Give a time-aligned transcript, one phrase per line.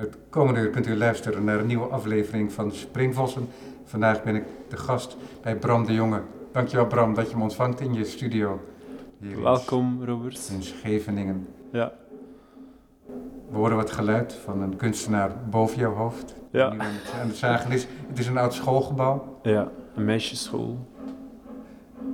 [0.00, 3.48] Het komende uur kunt u luisteren naar een nieuwe aflevering van Springvossen.
[3.84, 6.20] Vandaag ben ik de gast bij Bram de Jonge.
[6.52, 8.60] Dankjewel Bram dat je me ontvangt in je studio.
[9.18, 10.50] hier Welkom, Robert.
[10.54, 11.48] In Scheveningen.
[11.72, 11.92] Ja.
[13.50, 16.34] We horen wat geluid van een kunstenaar boven jouw hoofd.
[16.50, 16.70] Ja.
[16.70, 17.86] Die nu aan het, aan het zagen is.
[18.08, 19.38] Het is een oud schoolgebouw.
[19.42, 20.78] Ja, een meisjesschool.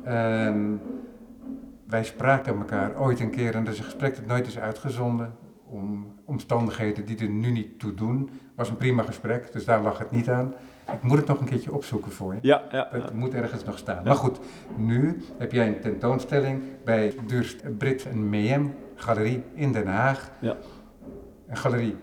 [0.03, 0.81] En
[1.87, 5.35] wij spraken elkaar ooit een keer, en dat is een gesprek dat nooit is uitgezonden,
[5.69, 8.31] om omstandigheden die er nu niet toe doen.
[8.55, 10.55] was een prima gesprek, dus daar lag het niet aan.
[10.93, 12.39] Ik moet het nog een keertje opzoeken voor je.
[12.43, 12.89] Ja, ja.
[12.91, 14.05] Het moet ergens nog staan.
[14.05, 14.39] Maar goed,
[14.77, 20.31] nu heb jij een tentoonstelling bij Durst Brit en Mayhem Galerie in Den Haag.
[20.41, 20.57] Ja.
[21.49, 21.97] Een galerie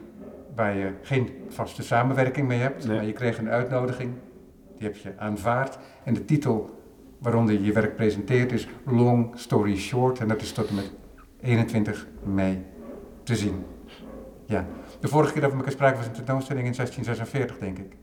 [0.55, 2.95] waar je geen vaste samenwerking mee hebt, Nee.
[2.95, 4.11] maar je kreeg een uitnodiging.
[4.77, 5.77] Die heb je aanvaard.
[6.03, 6.81] En de titel
[7.19, 10.19] waaronder je je werk presenteert is Long Story Short.
[10.19, 10.91] En dat is tot en met
[11.41, 12.65] 21 mei
[13.23, 13.65] te zien.
[14.45, 14.65] Ja.
[14.99, 17.97] De vorige keer dat we elkaar spraken was een tentoonstelling in 1646, denk ik.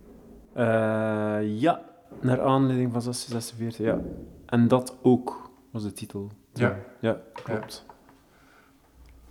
[0.52, 1.82] Eh, ja,
[2.20, 3.98] naar aanleiding van 1646, ja.
[4.46, 6.30] En dat ook was de titel.
[6.52, 6.78] Ja.
[7.00, 7.86] Ja, klopt.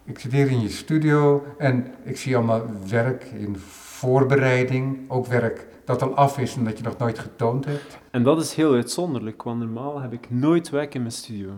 [0.04, 5.10] Ik zit hier in je studio en ik zie allemaal werk in voorbereiding.
[5.10, 7.98] Ook werk dat al af is en dat je nog nooit getoond hebt.
[8.12, 11.52] En dat is heel uitzonderlijk, want normaal heb ik nooit werk in mijn studio.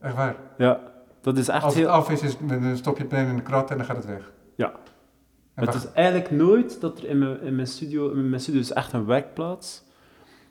[0.00, 0.36] Echt waar.
[0.58, 0.91] Ja,
[1.22, 1.92] dat is echt Als het heel...
[1.92, 4.32] af is, is, dan stop je het in de krat en dan gaat het weg.
[4.54, 4.72] Ja.
[5.54, 8.10] En Het wacht, is eigenlijk nooit dat er in mijn, in mijn studio...
[8.10, 9.82] In mijn studio is echt een werkplaats.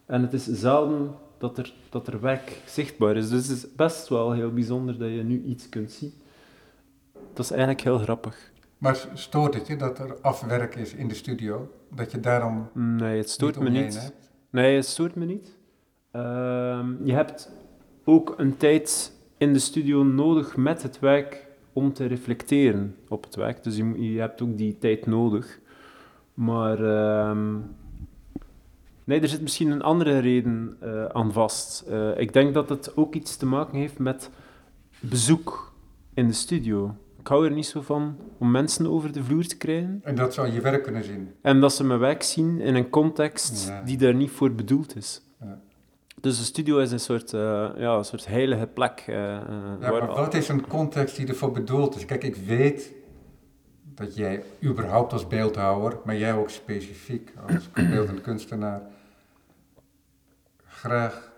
[0.05, 3.29] En het is zelden dat er, dat er werk zichtbaar is.
[3.29, 6.13] Dus het is best wel heel bijzonder dat je nu iets kunt zien.
[7.33, 8.51] Dat is eigenlijk heel grappig.
[8.77, 11.71] Maar stoort het je dat er afwerk is in de studio?
[11.95, 14.01] Dat je daarom Nee, het stoort niet me niet.
[14.01, 14.31] hebt?
[14.49, 15.57] Nee, het stoort me niet.
[16.11, 17.51] Ehm, je hebt
[18.03, 19.11] ook een tijd
[19.41, 23.63] in de studio nodig met het werk om te reflecteren op het werk.
[23.63, 25.59] Dus je, je hebt ook die tijd nodig.
[26.33, 27.57] Maar ehm,
[29.03, 31.81] nee, er zit misschien een andere reden eh, aan vast.
[31.81, 34.29] Eh, ik denk dat het ook iets te maken heeft met
[34.99, 35.73] bezoek
[36.13, 36.95] in de studio.
[37.19, 39.99] Ik hou er niet zo van om mensen over de vloer te krijgen.
[40.03, 41.29] En dat zou je werk kunnen zien.
[41.41, 43.81] En dat ze mijn werk zien in een context Ja.
[43.81, 45.21] die daar niet voor bedoeld is.
[46.21, 46.29] Ja.
[46.29, 49.03] Dus de studio is een soort, eh, ja, een soort heilige plek.
[49.07, 49.41] eh, eh,
[49.79, 52.05] Ja, waar maar wat is een context die ervoor bedoeld is?
[52.05, 52.91] Kijk, ik weet
[53.95, 58.81] dat jij überhaupt als beeldhouwer, maar jij ook specifiek als beeldend kunstenaar,
[60.67, 61.31] graag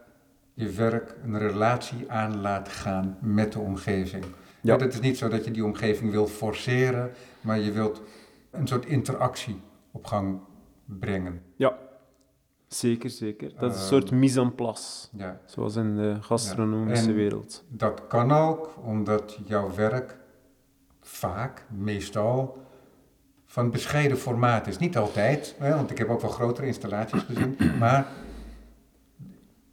[0.53, 4.23] je werk een relatie aan laat gaan met de omgeving.
[4.23, 4.73] Ja.
[4.73, 4.79] Ja.
[4.79, 7.11] Het is niet zo dat je die omgeving wil forceren,
[7.41, 8.01] maar je wilt
[8.51, 9.61] een soort interactie
[9.91, 10.39] op gang
[10.85, 11.41] brengen.
[12.73, 13.51] Zeker, zeker.
[13.59, 15.39] Dat is een Ehm, soort mise en place, Ja.
[15.45, 17.63] zoals in de gastronomische wereld.
[17.67, 20.17] Dat kan ook omdat jouw werk
[21.01, 22.57] vaak, meestal,
[23.45, 24.77] van bescheiden formaat is.
[24.77, 28.07] Niet altijd, hè, want ik heb ook wel grotere installaties gezien, maar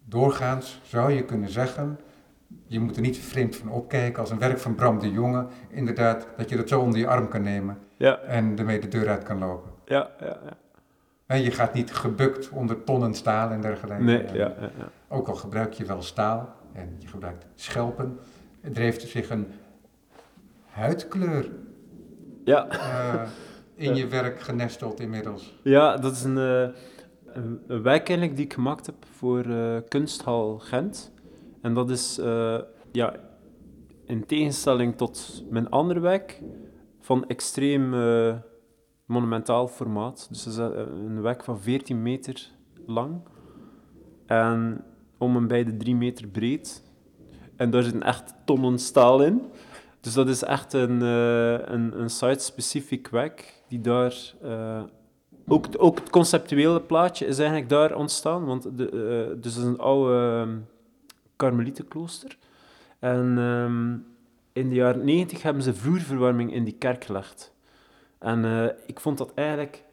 [0.05, 1.99] doorgaans zou je kunnen zeggen,
[2.67, 6.27] je moet er niet vreemd van opkijken als een werk van Bram de Jonge, inderdaad,
[6.37, 9.23] dat je dat zo onder je arm kan nemen Ja, en ermee de deur uit
[9.23, 9.71] kan lopen.
[9.85, 10.27] ja, ja.
[10.45, 10.59] ja.
[11.31, 14.03] En je gaat niet gebukt onder tonnen staal en dergelijke.
[14.03, 14.91] Nee, ja, ja, ja.
[15.09, 18.19] Ook al gebruik je wel staal en je gebruikt schelpen,
[18.61, 19.47] er heeft zich een
[20.67, 21.49] huidkleur
[22.45, 23.29] Ja, eh,
[23.75, 25.59] in je werk genesteld inmiddels.
[25.63, 26.69] ja dat is een, eh,
[27.27, 31.13] een, een werk eigenlijk die ik gemaakt heb voor eh, Kunsthal Gent.
[31.63, 32.21] En dat is,
[32.93, 33.15] ja,
[34.05, 36.41] in tegenstelling tot mijn andere werk,
[37.01, 37.95] van extreem
[39.11, 40.27] monumentaal formaat.
[40.31, 40.69] Dus het is eh,
[41.07, 42.51] een werk van 14 meter
[42.87, 43.21] lang
[44.27, 44.85] en
[45.19, 46.83] om en bij de 3 meter breed.
[47.57, 49.43] En daar zitten echt tonnen staal in.
[50.01, 54.35] Dus dat is echt een, eh, een, een site-specifiek werk die daar...
[54.43, 54.83] eh,
[55.47, 58.91] ook, ook het conceptuele plaatje is eigenlijk daar ontstaan, want de,
[59.41, 60.59] dus het is een oude ehm,
[61.37, 62.37] karmelietenklooster.
[62.99, 63.97] En ehm,
[64.53, 67.53] in de jaren 90 hebben ze vloerverwarming in die kerk gelegd.
[68.21, 69.85] En eh, ik vond dat eigenlijk,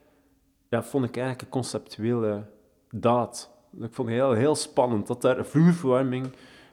[0.69, 2.44] ja, vond ik eigenlijk een conceptuele
[2.91, 3.50] daad.
[3.79, 6.27] Ik vond het heel, heel spannend dat daar vloerverwarming,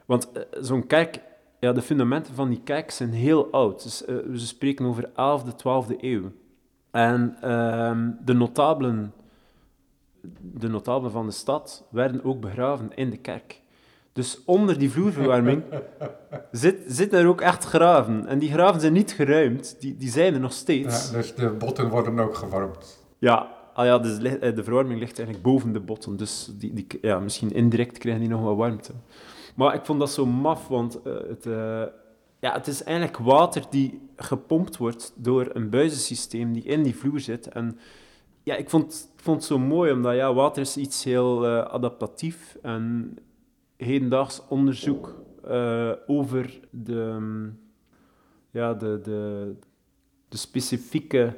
[0.05, 1.21] want eh, zo'n kerk,
[1.59, 3.83] ja, de fundamenten van die kerk zijn heel oud.
[3.83, 6.31] Dus, eh, we spreken over 11e, 12e eeuw.
[6.91, 9.13] En ehm, de notabelen,
[10.41, 13.61] de notabelen van de stad werden ook begraven in de kerk.
[14.15, 15.63] Dus onder die vloerverwarming
[16.51, 18.27] zit, zit er ook echt graven.
[18.27, 21.11] En die graven zijn niet geruimd, die, die zijn er nog Ja, steeds.
[21.11, 23.03] dus de botten worden ook gewarmd.
[23.17, 26.17] Ja, ah ja dus eh, de verwarming ligt eigenlijk boven de botten.
[26.17, 28.91] Dus die, die, ja, misschien indirect krijgen die nog wat warmte.
[29.55, 31.83] Maar ik vond dat zo maf, want eh, het, eh,
[32.39, 37.19] ja, het is eigenlijk water die gepompt wordt door een buizensysteem die in die vloer
[37.19, 37.47] zit.
[37.47, 37.77] En
[38.43, 42.57] ja, ik vond, vond het zo mooi, omdat ja, water is iets heel eh, adaptatief.
[42.61, 43.17] En
[43.77, 47.59] hedendaags onderzoek eh, over de, mm,
[48.51, 49.53] ja, de, de,
[50.29, 51.37] de specifieke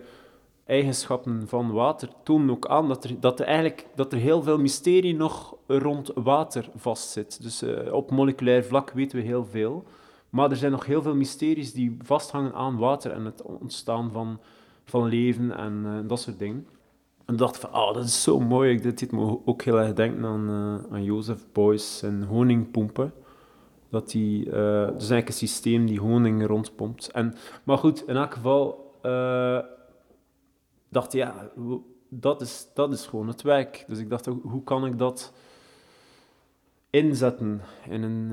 [0.65, 4.57] eigenschappen van water tonen ook aan dat er, dat er eigenlijk dat er heel veel
[4.57, 7.41] mysterie nog rond water vastzit.
[7.41, 9.83] Dus eh, op moleculair vlak weten we heel veel.
[10.29, 14.39] Maar er zijn nog heel veel mysteries die vasthangen aan water en het ontstaan van,
[14.83, 16.67] van leven en eh, dat soort dingen.
[17.27, 18.71] En dacht van, oh, dat is zo mooi.
[18.71, 23.13] Ik dit deed me ook heel erg denken aan, uh, aan Jozef Beuys en honingpompen.
[23.89, 27.11] Dat die, uh, is eigenlijk een systeem die honing rondpompt.
[27.11, 29.59] En, maar goed, in elk geval uh,
[30.89, 31.49] dacht ja,
[32.09, 33.83] dat is, dat is gewoon het werk.
[33.87, 35.33] Dus ik dacht, hoe kan ik dat
[36.89, 38.31] inzetten in een,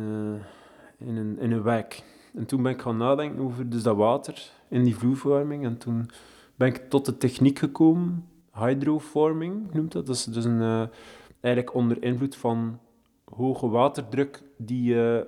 [0.98, 2.02] in een, in een werk?
[2.34, 5.64] En toen ben ik gaan nadenken over dus dat water in die vloervorming.
[5.64, 6.10] En toen
[6.54, 10.06] ben ik tot de techniek gekomen, hydroforming noemt dat.
[10.06, 10.82] Dat is dus een, uh,
[11.40, 12.78] eigenlijk onder invloed van
[13.24, 15.20] hoge waterdruk, die uh,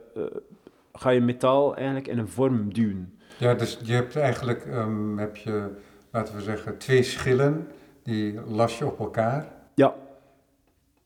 [0.92, 3.18] ga je metaal eigenlijk in een vorm duwen.
[3.38, 5.70] Ja, dus je hebt eigenlijk, um, heb je,
[6.10, 7.68] laten we zeggen, twee schillen,
[8.02, 9.52] die las je op elkaar.
[9.74, 9.94] Ja.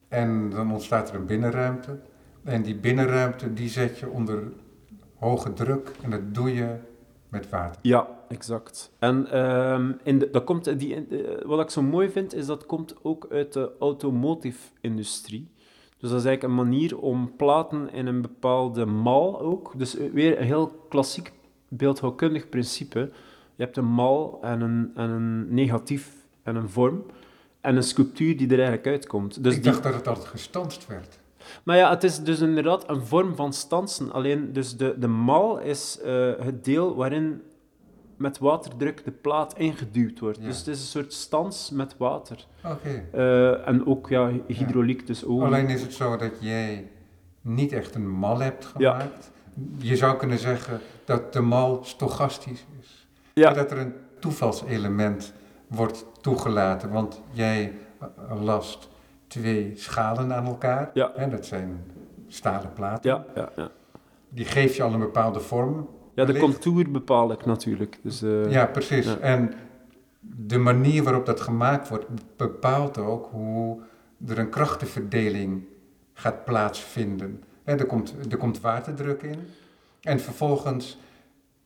[0.09, 1.99] En dan ontstaat er een binnenruimte.
[2.45, 4.43] En die binnenruimte, die zet je onder
[5.19, 6.77] hoge druk en dat doe je
[7.29, 7.79] met water.
[7.83, 8.91] Ja, exact.
[8.99, 12.67] En um, in de, dat komt, die, uh, wat ik zo mooi vind, is dat
[12.67, 15.49] komt ook uit de automotive-industrie.
[15.99, 19.73] Dus dat is eigenlijk een manier om platen in een bepaalde mal ook.
[19.77, 21.33] Dus weer een heel klassiek
[21.69, 22.99] beeldhouwkundig principe.
[23.55, 26.13] Je hebt een mal en een, en een negatief
[26.43, 27.05] en een vorm.
[27.61, 29.45] En een sculptuur die er eigenlijk uitkomt.
[29.45, 29.85] Dus Ik dacht die...
[29.85, 31.19] dat het altijd gestanst werd.
[31.63, 34.13] Maar ja, het is dus inderdaad een vorm van stansen.
[34.13, 37.43] Alleen dus de, de mal is uh, het deel waarin
[38.21, 40.39] met waterdruk de plaat ingeduwd wordt.
[40.39, 40.45] Ja.
[40.45, 42.47] Dus het is een soort stans met water.
[42.65, 42.75] Oké.
[42.75, 43.05] Okay.
[43.15, 45.45] Uh, en ook ja, hydrauliek, dus olie.
[45.45, 46.91] Alleen is het zo dat jij
[47.41, 49.31] niet echt een mal hebt gemaakt.
[49.55, 49.89] Ja.
[49.89, 53.09] Je zou kunnen zeggen dat de mal stochastisch is.
[53.33, 53.53] Ja.
[53.53, 55.33] Dat er een toevalselement
[55.67, 57.73] wordt toegelaten, want jij
[58.41, 58.89] last
[59.27, 60.91] twee schalen aan elkaar.
[60.95, 61.13] Ja.
[61.15, 61.85] Hè, dat zijn
[62.29, 63.11] stalen platen.
[63.11, 63.71] Ja, ja, ja.
[64.29, 65.89] Die geef je al een bepaalde vorm.
[66.21, 67.99] Ja, de contour bepaal ik natuurlijk.
[68.03, 69.07] Dus, uh, ja, precies.
[69.07, 69.19] ja.
[69.19, 69.53] En
[70.21, 72.07] de manier waarop dat gemaakt wordt
[72.37, 73.81] bepaalt ook hoe
[74.27, 75.63] er een krachtenverdeling
[76.15, 77.43] gaat plaatsvinden.
[77.65, 79.39] Hè, er, komt, er komt waterdruk in
[80.01, 80.99] en vervolgens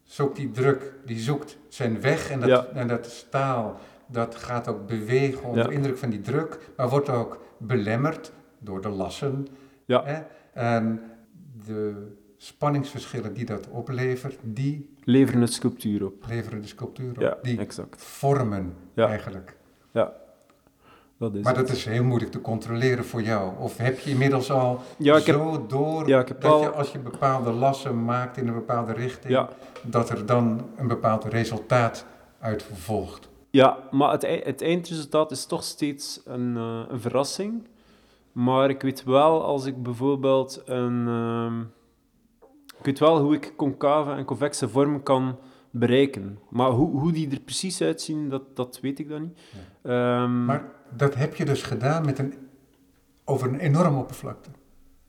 [0.03, 2.67] zoekt die druk, die zoekt zijn weg en dat, Ja.
[2.75, 5.77] en dat staal dat gaat ook bewegen onder Ja.
[5.77, 9.47] indruk van die druk, maar wordt ook belemmerd door de lassen.
[9.85, 10.27] Ja.
[10.53, 11.01] En
[11.67, 12.07] de
[12.45, 16.25] spanningsverschillen die dat oplevert, die leveren het sculptuur op.
[16.29, 17.21] leveren de sculptuur op.
[17.21, 18.03] Ja, die exact.
[18.03, 19.07] vormen Ja.
[19.09, 19.57] eigenlijk.
[19.91, 20.13] Ja,
[21.19, 21.67] dat is Maar het.
[21.67, 23.53] dat is heel moeilijk te controleren voor jou.
[23.59, 26.61] Of heb je inmiddels al Ja, ik heb- zo door ja, ik heb dat al-
[26.61, 29.49] je als je bepaalde lassen maakt in een bepaalde richting, Ja.
[29.83, 32.07] dat er dan een bepaald resultaat
[32.41, 33.29] uit volgt?
[33.51, 37.67] Ja, maar het, ei- het eindresultaat is toch steeds een, eh, een verrassing.
[38.33, 41.07] Maar ik weet wel, als ik bijvoorbeeld een...
[41.09, 41.63] ehm,
[42.85, 45.39] ik weet wel hoe ik concave en convexe vormen kan
[45.71, 46.39] bereiken.
[46.51, 49.39] Maar hoe, hoe die er precies uitzien, dat, dat weet ik dan niet.
[49.83, 52.35] Ehm, Maar dat heb je dus gedaan met een,
[53.25, 54.51] over een enorme oppervlakte.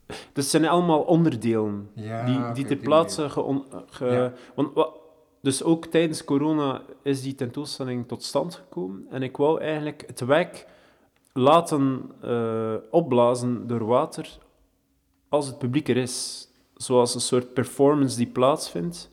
[0.08, 3.30] Dus het zijn allemaal onderdelen Ja, die, die op ter plaatse...
[3.30, 4.34] ge- Ja.
[4.56, 4.90] want, wa-
[5.42, 9.06] dus ook tijdens corona is die tentoonstelling tot stand gekomen.
[9.10, 10.68] En ik wou eigenlijk het werk
[11.34, 14.38] laten eh, opblazen door water
[15.30, 16.48] als het publiek er is.
[16.76, 19.12] Zoals een soort performance die plaatsvindt.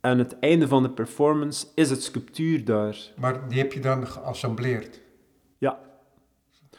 [0.00, 2.96] En het einde van de performance is het sculptuur daar.
[3.16, 5.00] Maar die heb je dan geassembleerd.
[5.58, 5.78] Ja.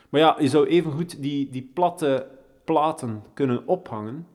[0.09, 2.27] Maar ja, je zou evengoed die, die platte
[2.63, 4.27] platen kunnen ophangen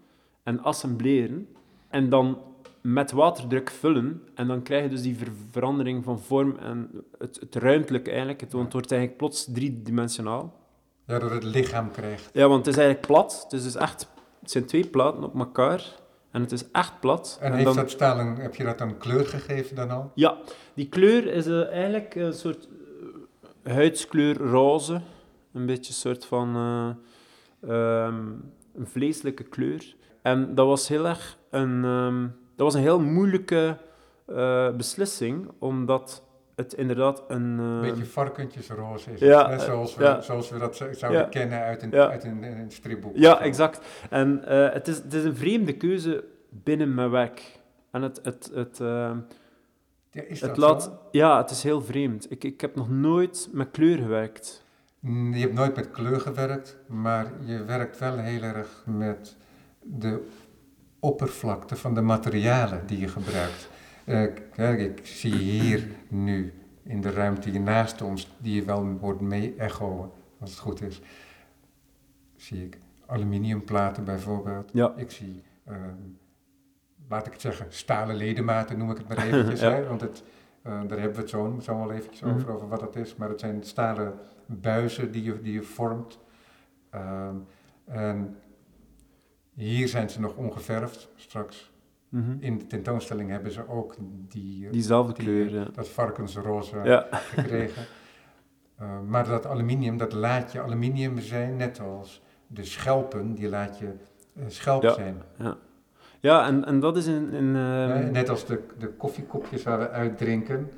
[0.43, 1.49] en assembleren
[1.89, 2.39] en dan
[2.81, 4.23] met waterdruk vullen.
[4.35, 8.41] En dan krijg je dus die ver- verandering van vorm en het, het ruimtelijke eigenlijk.
[8.41, 10.57] Het, want het wordt eigenlijk plots driedimensionaal.
[11.07, 12.31] Ja, dat het lichaam krijgt.
[12.33, 13.41] Ja, want het is eigenlijk plat.
[13.43, 14.09] Het, is dus echt,
[14.49, 15.95] het zijn twee platen op elkaar
[16.31, 17.39] en het is echt plat.
[17.41, 20.11] En, heeft dan, dat een, heb je dat dan kleur gegeven dan al?
[20.15, 20.39] Ja,
[20.75, 22.69] die kleur is eh, eigenlijk een soort
[23.63, 25.01] eh, huidskleur roze.
[25.53, 26.57] Een beetje een soort van
[27.61, 28.27] ehm,
[28.75, 29.95] een vleeselijke kleur.
[30.23, 32.23] En dat was heel erg een, ehm,
[32.57, 33.77] dat was een heel moeilijke
[34.77, 36.23] beslissing, omdat
[36.59, 37.59] het inderdaad een...
[37.59, 39.49] Een eh, beetje varkentjesroze is ja.
[39.49, 40.21] Net zoals we, ja.
[40.21, 41.27] zoals we dat zouden Ja.
[41.29, 42.09] kennen uit een, Ja.
[42.11, 43.17] uit een, een stripboek.
[43.17, 43.81] Ja, exact.
[44.11, 47.59] En eh, het, is, het is een vreemde keuze binnen mijn werk.
[47.91, 49.11] En het, het, het, eh,
[50.11, 50.83] Ja, is het dat laat...
[50.83, 50.99] zo?
[51.11, 52.31] Ja, het is heel vreemd.
[52.31, 54.63] Ik, ik heb nog nooit met kleur gewerkt.
[55.01, 59.37] Mm, Je hebt nooit met kleur gewerkt, maar je werkt wel heel erg met
[59.83, 60.27] de
[61.01, 63.69] oppervlakte van de materialen die je gebruikt.
[64.09, 69.21] Kijk, ik zie hier nu in de ruimte hier naast ons, die je wel wordt
[69.21, 70.11] mee echoen,
[70.41, 71.01] als het goed is,
[72.37, 74.71] zie ik aluminiumplaten bijvoorbeeld.
[74.73, 74.93] Ja.
[74.97, 75.95] Ik zie, ehm,
[77.09, 79.71] laat ik het zeggen, stalen ledematen noem ik het maar eventjes, Ja.
[79.73, 80.23] hè, want het,
[80.63, 82.35] eh, daar hebben we het zo, zo wel eventjes Mhm.
[82.35, 83.17] over, over wat dat is.
[83.17, 84.15] Maar het zijn stalen
[84.47, 86.19] buizen die je, die je vormt.
[86.91, 87.37] Ehm,
[87.85, 88.37] en
[89.55, 91.09] hier zijn ze nog ongeverfd.
[91.17, 91.73] Straks
[92.09, 92.37] Mhm.
[92.41, 93.95] in de tentoonstelling hebben ze ook
[94.29, 95.65] die, eh, Diezelfde die, kleur, ja.
[95.75, 97.83] dat varkensroze Ja, gekregen.
[98.79, 103.79] Eh, maar dat aluminium, dat laat je aluminium zijn, net als de schelpen, die laat
[103.79, 103.93] je
[104.37, 104.93] eh, schelp Ja.
[104.93, 105.23] zijn.
[106.21, 107.33] ja en, en dat is in...
[107.33, 110.71] in ehm, Eh, net als de, de koffiekopjes waar we uitdrinken.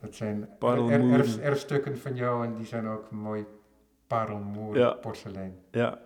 [0.00, 3.44] Dat zijn er, erf- erfstukken van jou en die zijn ook mooi
[4.06, 4.92] parelmoer Ja.
[4.92, 5.54] porselein.
[5.70, 5.98] ja,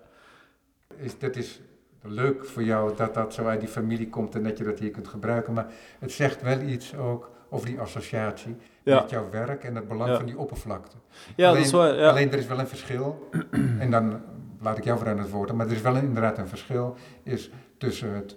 [0.97, 1.61] Is, dat is
[2.09, 4.91] leuk voor jou dat dat zo uit die familie komt en dat je dat hier
[4.91, 5.53] kunt gebruiken.
[5.53, 5.67] Maar
[5.99, 9.01] het zegt wel iets ook over die associatie ja.
[9.01, 10.17] met jouw werk en het belang Ja.
[10.17, 10.97] van die oppervlakte.
[11.37, 11.95] ja alleen, dat is waar.
[11.95, 12.09] Ja.
[12.09, 13.29] Alleen er is wel een verschil,
[13.79, 14.21] en dan
[14.61, 17.51] laat ik jou voor aan het woord, maar er is wel inderdaad een verschil is
[17.79, 18.37] tussen het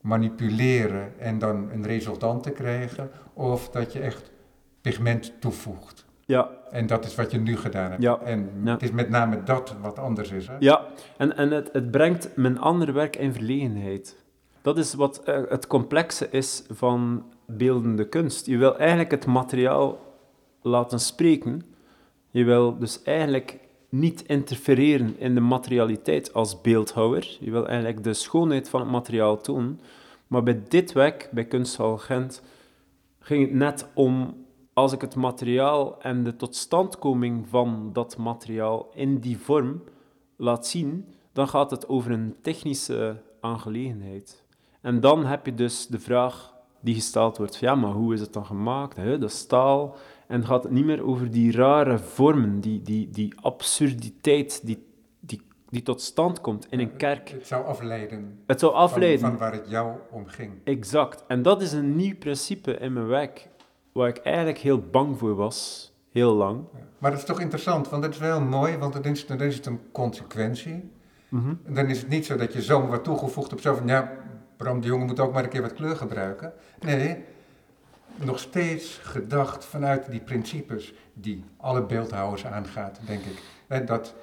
[0.00, 4.30] manipuleren en dan een resultant te krijgen, of dat je echt
[4.80, 6.05] pigment toevoegt.
[6.26, 8.02] Ja, En dat is wat je nu gedaan hebt.
[8.02, 8.18] Ja.
[8.20, 8.72] En Ja.
[8.72, 10.46] het is met name dat wat anders is.
[10.46, 10.54] Hè?
[10.58, 10.84] Ja,
[11.16, 14.16] en, en het, het brengt mijn andere werk in verlegenheid.
[14.62, 18.46] Dat is wat eh, het complexe is van beeldende kunst.
[18.46, 19.98] Je wil eigenlijk het materiaal
[20.62, 21.62] laten spreken.
[22.30, 27.36] Je wil dus eigenlijk niet interfereren in de materialiteit als beeldhouwer.
[27.40, 29.80] Je wil eigenlijk de schoonheid van het materiaal tonen.
[30.26, 32.42] Maar bij dit werk, bij Kunsthal Gent,
[33.20, 34.44] ging het net om
[34.76, 39.82] als ik het materiaal en de totstandkoming van dat materiaal in die vorm
[40.36, 44.44] laat zien, dan gaat het over een technische aangelegenheid.
[44.80, 48.32] En dan heb je dus de vraag die gesteld wordt, ja, maar hoe is het
[48.32, 48.96] dan gemaakt?
[48.96, 49.18] Hè?
[49.18, 49.96] Dat staal.
[50.26, 54.86] En gaat het niet meer over die rare vormen, die, die, die absurditeit die,
[55.20, 57.28] die, die tot stand komt in een kerk.
[57.28, 59.20] Het zou afleiden, Het zou afleiden.
[59.20, 60.52] Van, van waar het jou om ging.
[60.64, 61.24] Exact.
[61.26, 63.48] En dat is een nieuw principe in mijn werk,
[63.96, 66.64] waar ik eigenlijk heel bang voor was, heel lang.
[66.98, 69.56] Maar dat is toch interessant, want het is wel mooi, want dan is, dan is
[69.56, 70.90] het een consequentie.
[71.64, 74.12] En dan is het niet zo dat je zomaar wat toegevoegd hebt, zo van, ja,
[74.56, 76.52] Bram de Jonge moet ook maar een keer wat kleur gebruiken.
[76.80, 77.24] Nee,
[78.16, 83.86] nog steeds gedacht vanuit die principes die alle beeldhouwers aangaat, denk ik.
[83.86, 84.14] Dat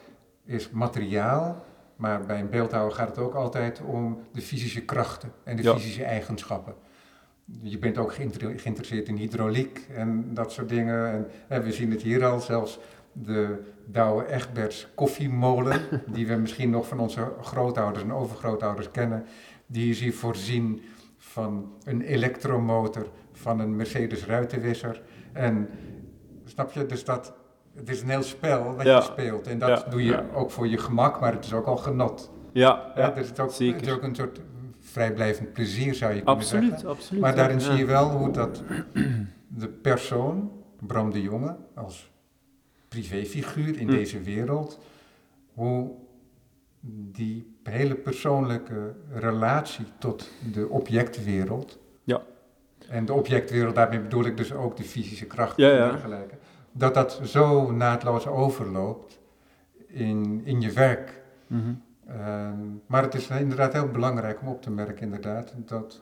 [0.45, 1.63] is materiaal,
[1.95, 5.73] maar bij een beeldhouwer gaat het ook altijd om de fysische krachten en de Ja.
[5.73, 6.73] fysische eigenschappen.
[7.61, 11.27] Je bent ook geïnter- geïnteresseerd in hydrauliek en dat soort dingen.
[11.47, 12.79] En, we zien het hier al, zelfs
[13.11, 15.81] de Douwe Egberts koffiemolen,
[16.13, 19.25] die we misschien nog van onze grootouders en overgrootouders kennen,
[19.65, 20.81] die is hier voorzien
[21.17, 25.01] van een elektromotor, van een Mercedes ruitenwisser.
[25.33, 25.69] En
[26.45, 27.33] snap je, dus dat,
[27.75, 28.95] het is een heel spel wat Ja.
[28.95, 29.47] je speelt.
[29.47, 29.89] En dat Ja.
[29.89, 30.25] doe je Ja.
[30.33, 32.31] ook voor je gemak, maar het is ook al genot.
[32.51, 33.75] Ja, Ja, ja, dus het, is ook, zeker.
[33.75, 34.39] het is ook een soort
[34.93, 36.71] vrijblijvend plezier, zou je kunnen zeggen.
[36.71, 37.21] absoluut, absoluut.
[37.21, 37.63] Maar daarin ja.
[37.63, 38.63] zie je wel hoe dat
[39.61, 42.11] de persoon, Bram de Jonge, als
[42.87, 43.93] privéfiguur in Hm.
[43.93, 44.79] deze wereld,
[45.53, 45.91] hoe
[47.11, 51.79] die hele persoonlijke relatie tot de objectwereld.
[52.03, 52.21] Ja.
[52.89, 56.35] En de objectwereld, daarmee bedoel ik dus ook de fysische kracht Ja, en dergelijke.
[56.71, 59.19] Dat dat zo naadloos overloopt
[59.87, 61.21] in, in je werk.
[61.47, 61.73] Mhm.
[62.07, 66.01] Ehm, maar het is inderdaad heel belangrijk om op te merken, inderdaad, dat,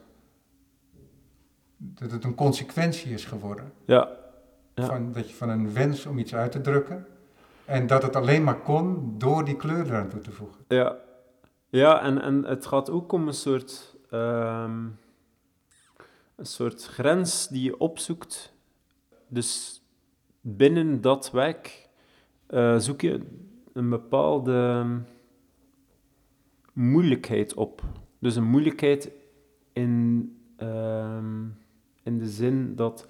[1.76, 3.72] dat het een consequentie is geworden.
[3.84, 4.08] Ja,
[4.74, 4.84] Ja.
[4.86, 7.06] Van, dat je van een wens om iets uit te drukken.
[7.64, 10.64] En dat het alleen maar kon door die kleur eraan toe te voegen.
[10.68, 10.96] ja.
[11.68, 14.84] Ja, en, en het gaat ook om een soort, ehm,
[16.36, 18.52] een soort grens die je opzoekt.
[19.28, 19.82] Dus
[20.40, 21.88] binnen dat werk
[22.46, 23.20] eh, zoek je
[23.72, 24.86] een bepaalde
[26.72, 27.82] moeilijkheid op.
[28.18, 29.10] Dus een moeilijkheid
[29.72, 31.44] in, ehm,
[32.02, 33.08] in de zin dat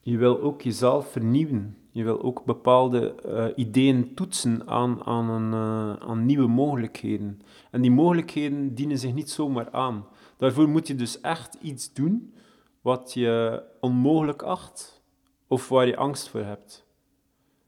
[0.00, 1.76] je wil ook jezelf vernieuwen.
[1.90, 7.40] Je wil ook bepaalde eh, ideeën toetsen aan, aan, een, eh, aan nieuwe mogelijkheden.
[7.70, 10.06] En die mogelijkheden dienen zich niet zomaar aan.
[10.36, 12.34] Daarvoor moet je dus echt iets doen
[12.80, 15.02] wat je onmogelijk acht
[15.46, 16.86] of waar je angst voor hebt.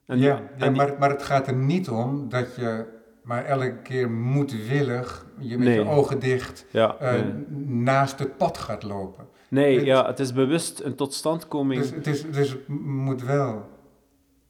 [0.07, 2.99] En die- ja, en ja die- maar, maar het gaat er niet om dat je
[3.31, 5.75] maar elke keer moedwillig, je met Nee.
[5.79, 7.33] je ogen dicht, Ja, eh, nee.
[7.67, 9.27] naast het pad gaat lopen.
[9.49, 11.81] nee, het- ja, het is bewust een totstandkoming.
[11.81, 13.69] Dus, het, is, dus het moet wel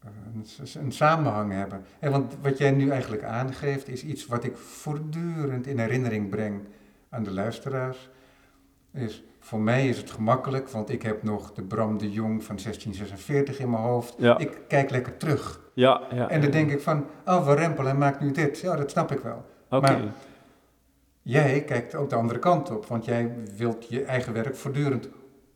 [0.03, 0.45] eh, een,
[0.85, 1.83] een samenhang hebben.
[1.99, 6.61] En want wat jij nu eigenlijk aangeeft, is iets wat ik voortdurend in herinnering breng
[7.09, 8.11] aan de luisteraars.
[8.93, 12.57] Is, voor mij is het gemakkelijk, want ik heb nog de Bram de Jong van
[12.57, 14.15] 1646 in mijn hoofd.
[14.19, 14.39] Ja.
[14.39, 15.61] Ik kijk lekker terug.
[15.75, 16.29] ja, ja.
[16.29, 18.59] En dan denk ik van, oh, Van Rempel, hij maakt nu dit.
[18.61, 19.45] Ja, dat snap ik wel.
[19.71, 19.81] Oké.
[19.81, 20.01] maar-
[21.23, 25.09] Jij kijkt ook de andere kant op, want jij wilt je eigen werk voortdurend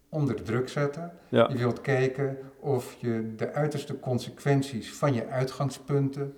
[0.08, 1.12] onder de druk zetten.
[1.28, 1.48] Ja.
[1.52, 6.34] Je wilt kijken of je de uiterste consequenties van je uitgangspunten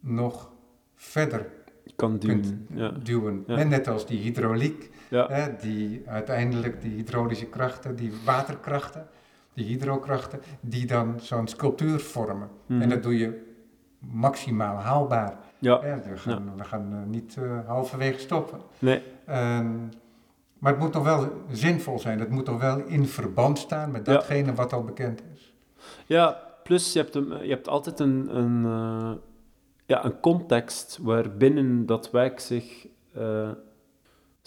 [0.00, 0.50] nog
[0.94, 1.46] verder
[1.96, 2.66] kan kunt duwen.
[2.74, 2.90] Ja.
[3.02, 3.44] duwen.
[3.46, 3.56] Ja.
[3.56, 5.26] En Net als die hydrauliek, Ja.
[5.28, 9.06] hè, die uiteindelijk die hydraulische krachten, die waterkrachten,
[9.54, 12.48] die hydrokrachten, die dan zo'n sculptuur vormen.
[12.66, 12.82] Mhm.
[12.82, 13.46] En dat doe je
[13.98, 15.36] maximaal haalbaar.
[15.58, 15.80] ja.
[15.80, 18.58] Hè, we gaan, we gaan eh, niet eh, halverwege stoppen.
[18.78, 19.02] Nee.
[19.26, 19.76] Ehm,
[20.58, 22.18] maar het moet toch wel zinvol zijn.
[22.18, 24.12] Het moet toch wel in verband staan met Ja.
[24.12, 25.52] datgene wat al bekend is.
[26.06, 29.12] Ja, plus je hebt, een, je hebt altijd een, een, eh,
[29.86, 32.86] ja, een context waarbinnen dat werk zich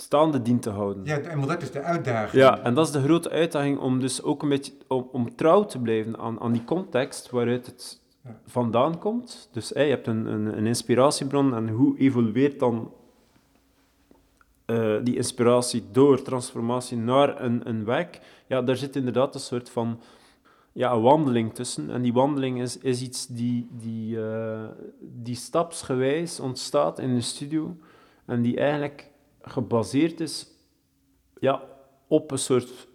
[0.01, 1.05] staande dient te houden.
[1.05, 2.43] Ja, en dat is de uitdaging.
[2.43, 5.65] Ja, en dat is de grote uitdaging om dus ook een beetje om, om trouw
[5.65, 8.39] te blijven aan, aan die context waaruit het Ja.
[8.45, 9.49] vandaan komt.
[9.51, 12.93] Dus eh, je hebt een, een, een inspiratiebron en hoe evolueert dan
[14.65, 18.19] eh, die inspiratie door transformatie naar een, een werk?
[18.47, 19.99] Ja, daar zit inderdaad een soort van
[20.71, 21.89] ja, een wandeling tussen.
[21.89, 24.63] En die wandeling is, is iets die, die, eh,
[24.99, 27.75] die stapsgewijs ontstaat in de studio
[28.25, 29.09] en die eigenlijk
[29.41, 30.47] gebaseerd is
[31.39, 31.61] ja,
[32.07, 32.87] op een soort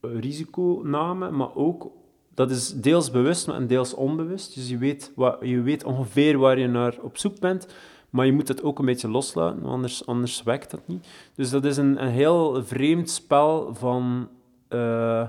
[0.00, 1.90] risiconame, maar ook,
[2.34, 4.54] dat is deels bewust en deels onbewust.
[4.54, 7.66] Dus je weet, wat, je weet ongeveer waar je naar op zoek bent,
[8.10, 11.06] maar je moet het ook een beetje loslaten, anders, anders werkt dat niet.
[11.34, 14.28] Dus dat is een, een heel vreemd spel van,
[14.68, 15.26] eh,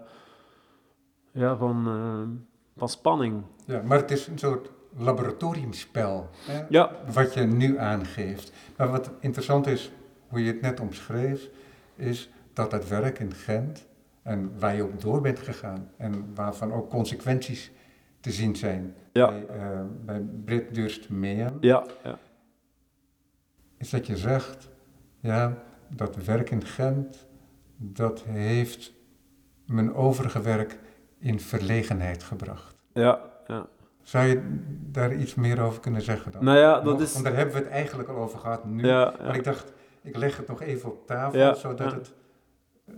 [1.32, 2.42] ja, van, eh,
[2.78, 3.42] van spanning.
[3.66, 6.30] Ja, maar het is een soort laboratoriumspel.
[6.46, 8.52] Hè, Ja, Wat je nu aangeeft.
[8.78, 9.92] Maar wat interessant is,
[10.32, 11.50] hoe je het net omschreef,
[11.96, 13.88] is dat het werk in Gent
[14.22, 17.72] en waar je op door bent gegaan en waarvan ook consequenties
[18.20, 19.28] te zien zijn Ja.
[19.30, 22.18] bij, eh, bij Brit Durst Meehan, ja, ja.
[23.78, 24.70] is dat je zegt,
[25.20, 27.28] ja, dat werk in Gent,
[27.78, 28.94] dat heeft
[29.66, 30.80] mijn overige werk
[31.20, 32.76] in verlegenheid gebracht.
[32.94, 33.68] ja, ja.
[34.04, 34.42] Zou je
[34.92, 36.44] daar iets meer over kunnen zeggen dan?
[36.44, 37.02] Nou ja, dat Nog?
[37.02, 37.14] is...
[37.14, 38.86] Want daar hebben we het eigenlijk al over gehad nu.
[38.88, 41.98] Ja, Maar ik dacht, ik leg het nog even op tafel, Ja, zodat ja.
[41.98, 42.14] het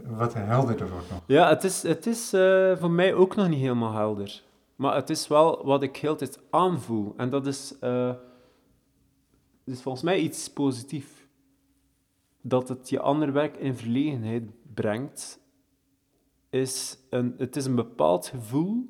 [0.05, 1.21] wat helderder wordt nog.
[1.27, 4.43] Ja, het is, het is eh, voor mij ook nog niet helemaal helder.
[4.75, 7.13] Maar het is wel wat ik heel tijd aanvoel.
[7.17, 8.13] En dat is, eh,
[9.63, 11.11] is volgens mij iets positiefs.
[12.41, 15.39] Dat het je ander werk in verlegenheid brengt,
[16.49, 18.89] is een, het is een bepaald gevoel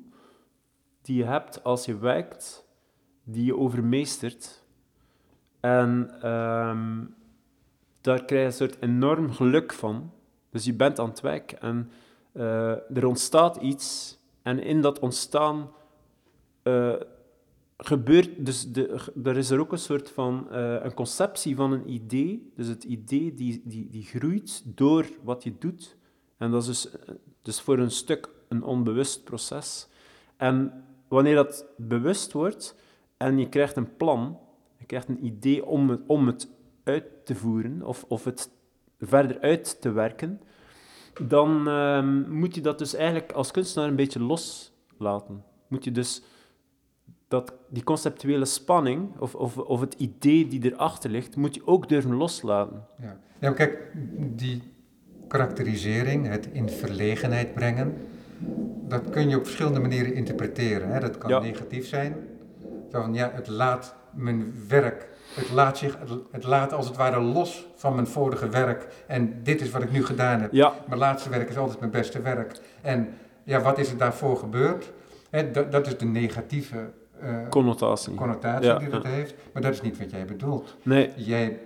[1.02, 2.66] die je hebt als je werkt,
[3.24, 4.64] die je overmeestert.
[5.60, 7.04] En ehm,
[8.04, 10.12] daar krijg je een soort enorm geluk van.
[10.50, 11.90] Dus je bent aan het werk en
[12.32, 14.18] eh, er ontstaat iets.
[14.42, 15.70] En in dat ontstaan
[16.62, 16.94] eh,
[17.76, 18.46] gebeurt...
[18.46, 20.50] Dus de, er is er ook een soort van...
[20.50, 22.52] eh, een conceptie van een idee.
[22.56, 25.96] Dus het idee die, die, die groeit door wat je doet.
[26.36, 26.94] En dat is dus,
[27.42, 29.88] dus voor een stuk een onbewust proces.
[30.36, 32.76] En wanneer dat bewust wordt
[33.16, 34.38] en je krijgt een plan,
[34.76, 36.48] je krijgt een idee om het, om het
[36.84, 38.50] uit te voeren of, of het
[39.00, 40.40] verder uit te werken,
[41.26, 45.44] dan ehm, moet je dat dus eigenlijk als kunstenaar een beetje loslaten.
[45.68, 46.22] Moet je dus
[47.28, 51.88] dat, die conceptuele spanning of, of, of het idee die erachter ligt, moet je ook
[51.88, 52.86] durven loslaten.
[53.00, 53.18] Ja.
[53.40, 54.62] ja, kijk, die
[55.28, 57.94] karakterisering, het in verlegenheid brengen,
[58.88, 60.88] dat kun je op verschillende manieren interpreteren.
[60.88, 61.00] Hè.
[61.00, 61.38] Dat kan Ja.
[61.40, 62.16] negatief zijn.
[62.90, 65.98] Van, ja, het laat mijn werk, het laat, zich,
[66.30, 68.86] het, laat als het ware los van mijn vorige werk.
[69.06, 70.52] En dit is wat ik nu gedaan heb.
[70.52, 72.60] Ja, Mijn laatste werk is altijd mijn beste werk.
[72.80, 73.08] En
[73.44, 74.92] ja, wat is er daarvoor gebeurd?
[75.52, 76.76] Dat, dat is de negatieve
[77.20, 78.14] eh, connotatie.
[78.14, 79.08] connotatie Ja, die dat ja.
[79.08, 79.34] heeft.
[79.52, 80.76] Maar dat is niet wat jij bedoelt.
[80.82, 81.58] Nee, Jij,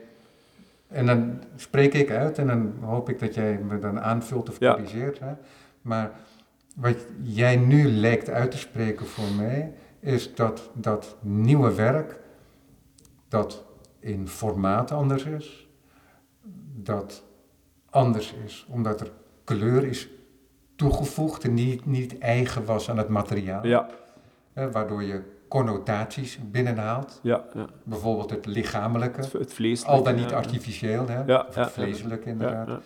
[0.89, 4.59] en dan spreek ik uit en dan hoop ik dat jij me dan aanvult of
[4.61, 4.73] Ja.
[4.75, 5.19] corrigeert.
[5.19, 5.33] Hè?
[5.83, 6.11] Maar
[6.77, 12.17] wat jij nu lijkt uit te spreken voor mij, is dat dat nieuwe werk,
[13.29, 13.65] dat
[13.99, 15.69] in formaat anders is,
[16.75, 17.23] dat
[17.91, 19.11] anders is omdat er
[19.45, 20.09] kleur is
[20.77, 23.67] toegevoegd en niet, niet eigen was aan het materiaal.
[23.67, 23.89] ja,
[24.53, 27.21] Hè, waardoor je connotaties binnenhaalt.
[27.23, 27.67] Ja, ja.
[27.83, 29.97] Bijvoorbeeld het lichamelijke, Het, het vleeselijke.
[29.99, 31.23] al dan niet artificieel, hè?
[31.25, 32.67] Ja, of het vleeselijk inderdaad.
[32.69, 32.81] ja.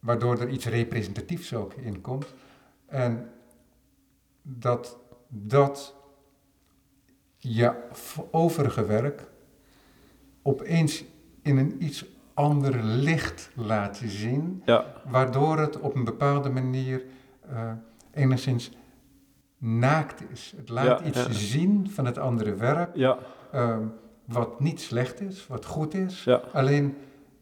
[0.00, 2.34] Waardoor er iets representatiefs ook in komt.
[2.86, 3.30] En
[4.42, 5.94] dat dat
[7.44, 7.72] je
[8.30, 9.24] overige werk
[10.42, 11.04] opeens
[11.42, 17.02] in een iets ander licht laat zien, Ja, waardoor het op een bepaalde manier
[17.48, 17.70] eh,
[18.14, 18.70] enigszins
[19.58, 20.52] naakt is.
[20.56, 21.32] Het laat Ja, iets ja.
[21.32, 23.18] zien van het andere werk, ja,
[23.52, 23.82] ehm,
[24.24, 26.28] wat niet slecht is, wat goed is.
[26.52, 26.96] Alleen,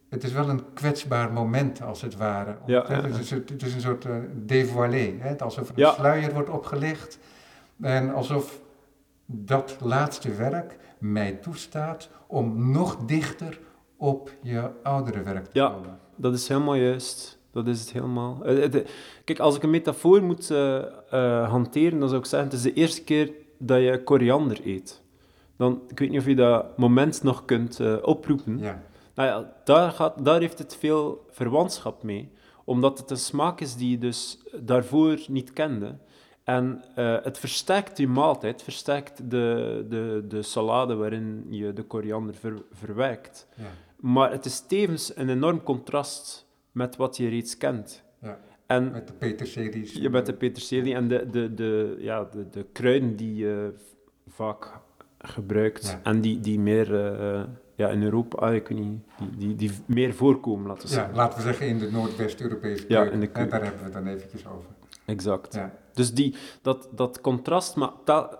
[0.09, 2.57] het is wel een kwetsbaar moment, als het ware.
[2.65, 5.37] Ja, het, is, het is een soort eh dévoilé, hè?
[5.37, 5.91] alsof er een Ja.
[5.93, 7.19] sluier wordt opgelicht.
[7.81, 8.59] En alsof
[9.31, 13.59] dat laatste werk mij toestaat om nog dichter
[13.97, 15.69] op je oudere werk te Ja.
[15.69, 15.99] komen.
[16.15, 17.39] dat is helemaal juist.
[17.51, 18.45] Dat is het helemaal.
[18.45, 18.85] Eh, eh,
[19.23, 22.73] Kijk, als ik een metafoor moet eh, hanteren, dan zou ik zeggen: het is de
[22.73, 25.01] eerste keer dat je koriander eet.
[25.57, 28.57] Dan, ik weet niet of je dat moment nog kunt oproepen.
[28.57, 28.81] Ja,
[29.15, 32.31] Nou ja, daar, gaat, daar heeft het veel verwantschap mee,
[32.63, 35.97] omdat het een smaak is die je dus daarvoor niet kende.
[36.43, 41.83] En eh, het versterkt je maaltijd, het versterkt de, de, de salade waarin je de
[41.83, 43.47] koriander ver, verwerkt.
[43.55, 43.63] ja,
[43.99, 48.03] Maar het is tevens een enorm contrast met wat je reeds kent.
[48.21, 48.39] ja.
[48.65, 49.93] En Met de peterselies.
[49.93, 53.73] je bent de peterselie en de, de, de, ja, de, de kruiden die je
[54.27, 54.67] vaak
[55.19, 55.99] gebruikt Ja.
[56.03, 57.43] en die, die meer eh,
[57.75, 60.99] ja, in Europa, ah, ik weet niet, die, die, die meer voorkomen, laten we Ja,
[60.99, 61.15] zeggen.
[61.15, 63.13] laten we zeggen in de Noordwest-Europese Ja, keuken.
[63.13, 63.51] in de Hè, keuken.
[63.51, 64.69] Daar hebben we het dan eventjes over.
[65.05, 65.53] Exact.
[65.53, 67.91] Ja, Dus die, dat, dat contrast, maar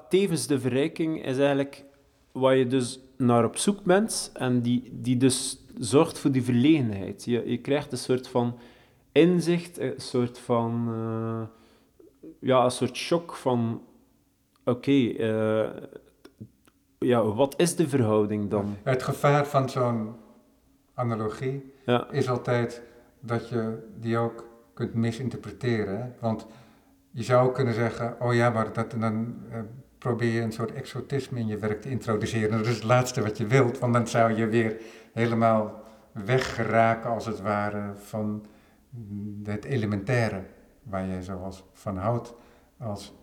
[0.09, 1.83] tevens de verrijking is eigenlijk
[2.31, 7.25] waar je dus naar op zoek bent en die, die dus zorgt voor die verlegenheid.
[7.25, 8.57] Je, je krijgt een soort van
[9.11, 11.41] inzicht, een soort van, eh,
[12.39, 13.81] ja, een soort shock van,
[14.65, 15.69] oké, eh,
[16.99, 18.75] ja, wat is de verhouding dan?
[18.83, 20.15] Het gevaar van zo'n
[20.93, 22.81] analogie Ja, is altijd
[23.19, 25.97] dat je die ook kunt misinterpreteren.
[26.01, 26.05] hè.
[26.19, 26.45] Want
[27.11, 29.59] je zou kunnen zeggen, oh ja, maar dat, dan eh,
[29.97, 32.57] probeer je een soort exotisme in je werk te introduceren.
[32.57, 34.77] Dat is het laatste wat je wilt, want dan zou je weer
[35.13, 35.83] helemaal
[36.25, 38.45] weggeraken als het ware van
[39.43, 40.41] het elementaire
[40.83, 42.33] waar je zoals van houdt
[42.79, 43.13] als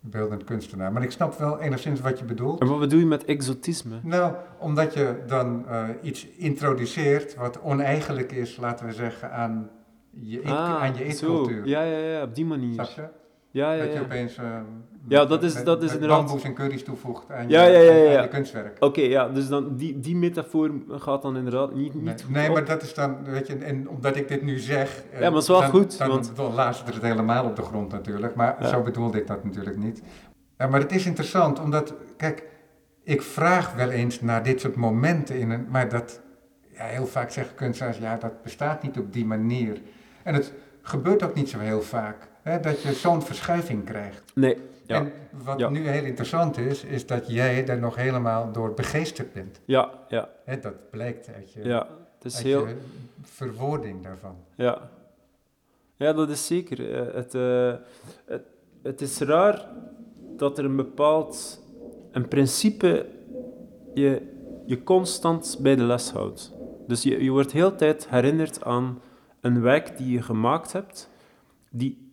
[0.00, 0.92] beeldend kunstenaar.
[0.92, 2.60] Maar ik snap wel enigszins wat je bedoelt.
[2.60, 3.98] en wat bedoel je met exotisme?
[4.02, 9.70] Nou, omdat je dan eh, iets introduceert wat oneigenlijk is, laten we zeggen, aan
[10.10, 11.66] je, eet- aan je eetcultuur.
[11.66, 12.72] Ja, ja, ja, op die manier.
[12.72, 13.08] Snap je?
[13.56, 14.04] Ja, ja, Dat je ja.
[14.04, 14.44] opeens eh,
[15.08, 18.10] Ja, dat is- dat is inderdaad- bamboes en curry's toevoegt aan, Ja, je, ja, ja,
[18.12, 18.22] ja.
[18.22, 18.76] je kunstwerk.
[18.84, 22.48] Oké, ja, dus dan die, die metafoor gaat dan inderdaad niet, niet Nee, goed nee,
[22.48, 22.54] op.
[22.54, 25.02] maar dat is dan, weet je, en omdat ik dit nu zeg...
[25.10, 27.56] eh, Ja, maar het is wel dan, goed, Dan, want- dan laat het helemaal op
[27.56, 28.68] de grond natuurlijk, maar Ja.
[28.68, 30.02] zo bedoelde ik dat natuurlijk niet.
[30.58, 32.44] Ja, maar het is interessant, omdat, kijk,
[33.04, 35.66] ik vraag wel eens naar dit soort momenten in een...
[35.70, 36.20] Maar dat,
[36.72, 39.80] ja, heel vaak zeggen kunstenaars, ja, dat bestaat niet op die manier.
[40.22, 44.22] En het gebeurt ook niet zo heel vaak, hè, dat je zo'n verschuiving krijgt.
[44.34, 44.56] Nee,
[44.86, 45.12] ja, En
[45.44, 45.68] wat Ja.
[45.68, 49.60] nu heel interessant is, is dat jij daar nog helemaal door begeesterd bent.
[49.64, 51.86] ja, ja, Hè, dat blijkt uit je, ja.
[52.14, 52.66] Het is heel...
[52.66, 52.76] je
[53.22, 54.36] verwoording daarvan.
[54.54, 54.90] Ja.
[55.96, 56.92] Ja, dat is zeker.
[56.94, 57.74] Eh, Het, eh,
[58.26, 58.42] het,
[58.82, 59.66] het is raar
[60.36, 61.62] dat er een bepaald
[62.12, 63.06] een principe
[63.94, 64.22] je,
[64.66, 66.52] je constant bij de les houdt.
[66.86, 69.00] Dus je, je wordt heel tijd herinnerd aan
[69.40, 71.10] een werk die je gemaakt hebt,
[71.70, 72.05] die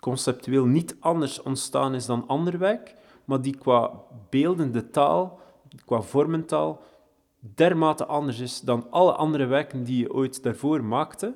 [0.00, 3.90] conceptueel niet anders ontstaan is dan ander werk, maar die qua
[4.30, 5.40] beeldende taal,
[5.84, 6.80] qua vormentaal,
[7.40, 11.34] dermate anders is dan alle andere werken die je ooit daarvoor maakte.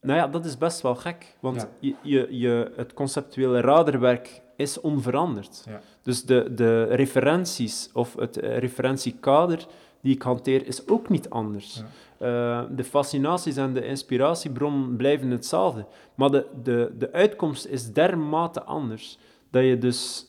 [0.00, 1.68] Nou ja, dat is best wel gek, want Ja.
[1.80, 5.62] je, je, je, het conceptuele raderwerk is onveranderd.
[5.68, 5.80] Ja.
[6.02, 9.66] Dus de, de referenties of het referentiekader
[10.00, 11.82] die ik hanteer is ook niet anders.
[12.24, 18.62] Eh, de fascinaties en de inspiratiebron blijven hetzelfde, maar de, de, de uitkomst is dermate
[18.62, 19.18] anders
[19.50, 20.26] dat je dus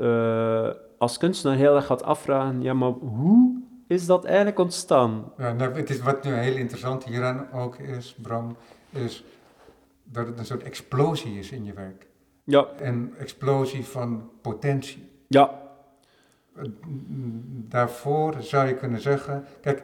[0.00, 5.32] eh, als kunstenaar heel erg gaat afvragen, ja, maar hoe is dat eigenlijk ontstaan?
[5.38, 8.56] Ja, nou, het is, wat nu heel interessant hieraan ook is, Bram,
[8.90, 9.24] is
[10.04, 12.06] dat het een soort explosie is in je werk.
[12.44, 15.08] Ja, Een explosie van potentie.
[15.28, 15.62] ja,
[17.68, 19.82] Daarvoor zou je kunnen zeggen, kijk,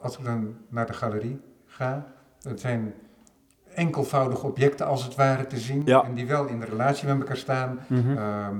[0.00, 2.06] als ik dan naar de galerie ga,
[2.42, 2.94] het zijn
[3.74, 6.04] enkelvoudige objecten als het ware te zien, Ja.
[6.04, 7.78] en die wel in relatie met elkaar staan.
[7.88, 8.16] mhm.
[8.16, 8.56] Ehm,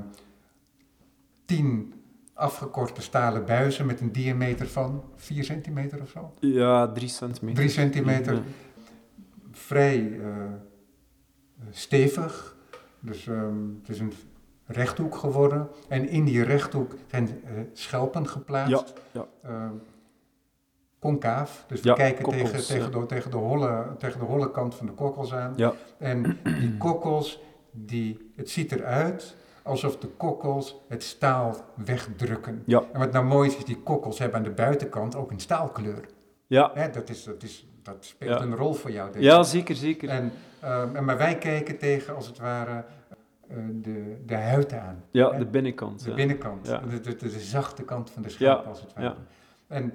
[1.45, 1.95] tien
[2.35, 6.33] afgekorte stalen buizen met een diameter van 4 centimeter of zo.
[6.41, 7.57] ja, drie centimeter.
[7.57, 8.41] 3 centimeter, Ja.
[9.53, 10.29] vrij eh,
[11.71, 12.57] stevig.
[13.01, 14.13] Dus ehm, het is een
[14.67, 15.69] rechthoek geworden.
[15.89, 18.93] En in die rechthoek zijn eh, schelpen geplaatst.
[19.13, 19.73] Ja, ja.
[20.99, 21.65] Concaaf.
[21.69, 22.99] Dus we Ja, kijken kokkels, tegen, tegen, ja.
[23.01, 25.53] de, tegen, de holle, tegen de holle kant van de kokkels aan.
[25.57, 25.73] Ja.
[25.99, 32.63] En die kokkels, die, het ziet eruit alsof de kokkels het staal wegdrukken.
[32.67, 32.83] Ja.
[32.93, 36.05] En wat nou mooi is, is die kokkels hebben aan de buitenkant ook een staalkleur.
[36.47, 38.45] Ja, Hè, dat, is, dat, is, dat speelt Ja.
[38.45, 39.45] een rol voor jou, denk ja ik.
[39.45, 40.09] zeker, zeker.
[40.09, 42.85] En, ehm, en, maar wij kijken tegen, als het ware,
[43.49, 45.05] eh, de, de huid aan.
[45.11, 46.05] ja, hè, de binnenkant.
[46.05, 46.17] de ja.
[46.17, 46.79] binnenkant, Ja.
[46.79, 49.07] de, de, de, de zachte kant van de schelp, Ja, als het ware.
[49.07, 49.17] ja.
[49.69, 49.93] En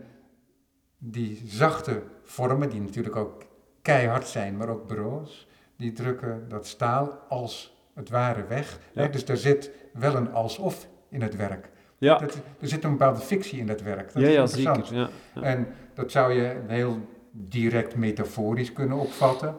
[1.03, 3.43] die zachte vormen, die natuurlijk ook
[3.81, 8.79] keihard zijn, maar ook broos, die drukken dat staal als het ware weg.
[8.93, 9.01] Ja.
[9.01, 11.69] Hè, dus daar zit wel een alsof in het werk.
[11.97, 14.13] Ja, Dat, er zit een bepaalde fictie in dat werk.
[14.13, 14.87] Dat ja, is ja interessant.
[14.87, 15.09] zeker.
[15.33, 15.41] Ja.
[15.41, 19.55] En dat zou je heel direct metaforisch kunnen opvatten.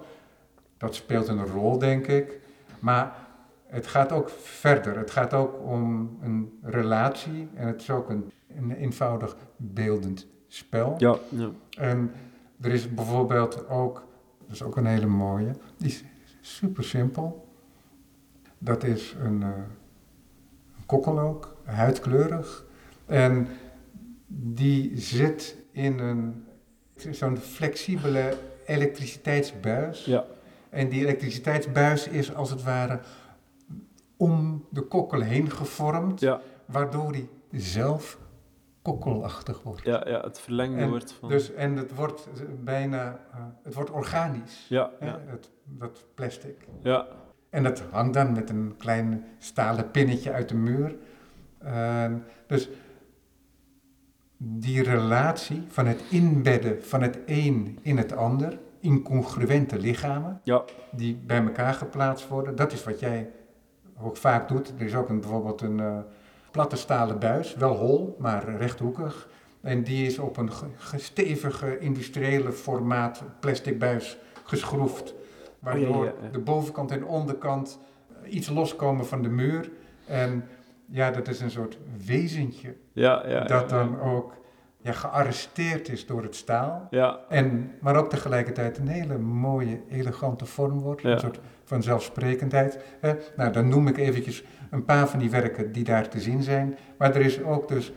[0.76, 2.40] Dat speelt een rol, denk ik.
[2.78, 3.14] Maar
[3.66, 4.98] het gaat ook verder.
[4.98, 10.94] Het gaat ook om een relatie en het is ook een, een eenvoudig beeldend spel.
[10.98, 11.50] Ja, ja.
[11.78, 12.12] En
[12.60, 14.06] er is bijvoorbeeld ook,
[14.40, 16.04] dat is ook een hele mooie, die is
[16.40, 17.48] super simpel.
[18.58, 19.48] Dat is een, eh,
[20.76, 22.64] een kokkel ook, huidkleurig.
[23.06, 23.48] En
[24.26, 26.44] die zit in een,
[27.10, 28.36] zo'n flexibele
[28.66, 30.04] elektriciteitsbuis.
[30.04, 30.24] Ja.
[30.70, 33.00] En die elektriciteitsbuis is als het ware
[34.16, 38.18] om de kokkel heen gevormd, Ja, waardoor die zelf
[38.82, 39.84] kokkelachtig wordt.
[39.84, 41.28] ja, ja, het verlengde En wordt van...
[41.28, 42.28] Dus, en het wordt
[42.64, 46.66] bijna, eh, het wordt organisch, ja, hè, ja, het, dat plastic.
[46.82, 47.06] ja,
[47.50, 50.96] En dat hangt dan met een klein stalen pinnetje uit de muur.
[51.58, 52.12] Eh,
[52.46, 52.68] dus
[54.36, 61.16] die relatie van het inbedden van het een in het ander, incongruente lichamen, ja, die
[61.26, 63.30] bij elkaar geplaatst worden, dat is wat jij
[64.00, 64.72] ook vaak doet.
[64.78, 65.98] Er is ook een, bijvoorbeeld een eh,
[66.52, 69.28] platte stalen buis, wel hol, maar rechthoekig.
[69.60, 75.14] En die is op een ge- ge- stevige industriële formaat plastic buis geschroefd.
[75.58, 76.30] Waardoor Oh, ja, ja, ja.
[76.30, 77.78] de bovenkant en onderkant
[78.22, 79.70] eh, iets loskomen van de muur.
[80.06, 80.44] En
[80.86, 83.44] ja, dat is een soort wezentje ja, ja.
[83.44, 84.32] dat dan ook
[84.82, 86.86] ja, gearresteerd is door het staal.
[86.90, 91.02] Ja, En, maar ook tegelijkertijd een hele mooie, elegante vorm wordt.
[91.02, 91.10] Ja.
[91.10, 92.78] Een soort van zelfsprekendheid.
[93.00, 93.14] Hè?
[93.36, 96.78] Nou, dan noem ik eventjes een paar van die werken die daar te zien zijn.
[96.98, 97.92] Maar er is ook dus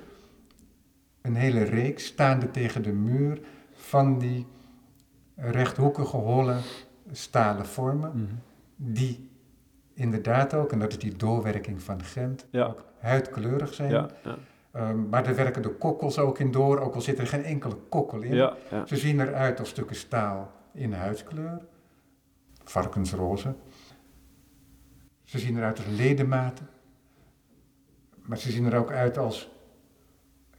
[1.22, 3.40] een hele reeks staande tegen de muur
[3.74, 4.46] van die
[5.36, 6.56] rechthoekige, holle,
[7.12, 8.12] stalen vormen.
[8.16, 8.34] mhm.
[8.78, 9.30] Die
[9.94, 13.92] inderdaad ook, en dat is die doorwerking van Gent, ja, ook huidkleurig zijn.
[13.92, 14.38] ja, ja,
[14.76, 17.76] Ehm, maar daar werken de kokkels ook in door, ook al zit er geen enkele
[17.90, 18.36] kokkel in.
[18.36, 18.86] ja, ja.
[18.86, 21.62] Ze zien eruit als stukken staal in huidskleur,
[22.64, 23.56] varkensroze.
[25.24, 26.70] Ze zien eruit als ledematen,
[28.22, 29.50] maar ze zien er ook uit als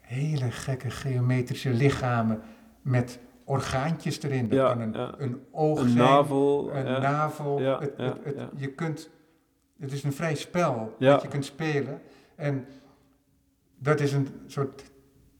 [0.00, 2.40] hele gekke geometrische lichamen
[2.82, 4.48] met orgaantjes erin.
[4.48, 5.14] Dat Ja, kan een, ja.
[5.18, 6.74] een oog Een zijn, navel.
[6.74, 6.98] een ja.
[6.98, 7.60] navel.
[7.60, 8.50] Ja, het, het, het-.
[8.56, 9.10] Je kunt,
[9.78, 12.00] het is een vrij spel dat je kunt spelen.
[12.34, 12.66] En
[13.78, 14.90] dat is een soort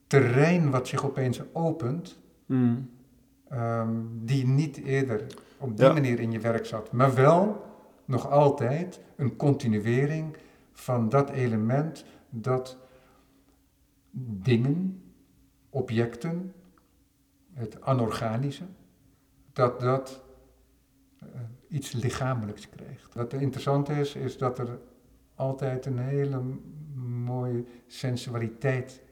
[0.07, 2.77] terrein wat zich opeens opent, Mhm.
[3.49, 3.91] ehm,
[4.23, 5.27] die niet eerder
[5.59, 5.93] op die Ja.
[5.93, 6.93] manier in je werk zat.
[6.93, 7.65] Maar wel
[8.05, 10.37] nog altijd een continuering
[10.73, 12.77] van dat element dat
[14.43, 15.03] dingen,
[15.71, 16.53] objecten,
[17.53, 18.65] het anorganische,
[19.53, 20.25] dat dat
[21.19, 21.27] eh,
[21.69, 23.15] iets lichamelijks krijgt.
[23.15, 24.79] Wat interessant is, is dat er
[25.35, 26.41] altijd een hele
[27.05, 29.03] mooie sensualiteit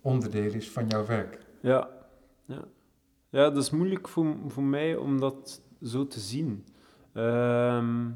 [0.00, 1.38] onderdeel is van jouw werk.
[1.60, 1.88] Ja,
[2.44, 2.64] ja.
[3.28, 6.64] ja, dat is moeilijk voor, voor mij om dat zo te zien.
[7.12, 8.10] Ehm,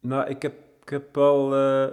[0.00, 1.92] nou, ik heb, ik heb wel eh,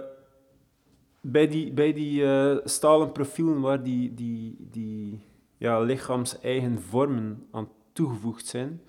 [1.20, 5.20] bij die, bij die eh, stalen profielen waar die, die, die
[5.56, 8.80] ja, lichaams-eigen vormen aan toegevoegd zijn,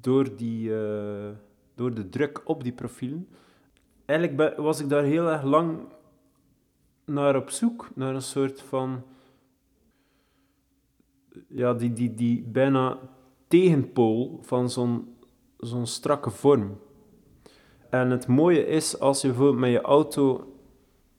[0.00, 1.28] door, die, eh,
[1.74, 3.28] door de druk op die profielen.
[4.08, 5.78] Eigenlijk was ik daar heel erg lang
[7.04, 9.02] naar op zoek, naar een soort van
[11.48, 12.98] ja, die, die, die bijna
[13.48, 15.16] tegenpool van zo'n
[15.58, 16.78] zo'n strakke vorm.
[17.90, 20.52] En het mooie is, als je bijvoorbeeld met je auto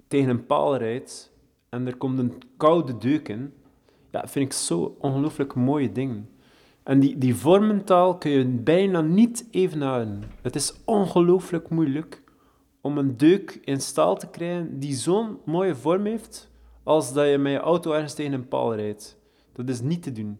[0.07, 1.31] tegen een paal rijdt
[1.69, 3.53] en er komt een koude deuk in,
[4.11, 6.29] ja, vind ik zo ongelooflijk mooie dingen.
[6.83, 10.23] En die, die vormentaal kun je bijna niet evenaren.
[10.41, 12.21] Het is ongelooflijk moeilijk
[12.81, 16.49] om een deuk in staal te krijgen die zo'n mooie vorm heeft
[16.83, 19.17] als dat je met je auto ergens tegen een paal rijdt.
[19.53, 20.39] Dat is niet te doen.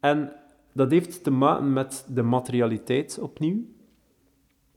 [0.00, 0.32] En
[0.72, 3.64] dat heeft te maken met de materialiteit opnieuw.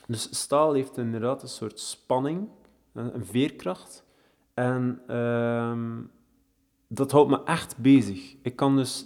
[0.07, 2.47] Dus staal heeft inderdaad een soort spanning.
[2.93, 4.03] een, veerkracht.
[4.53, 6.01] En ehm,
[6.87, 8.35] dat houdt me echt bezig.
[8.41, 9.05] Ik kan dus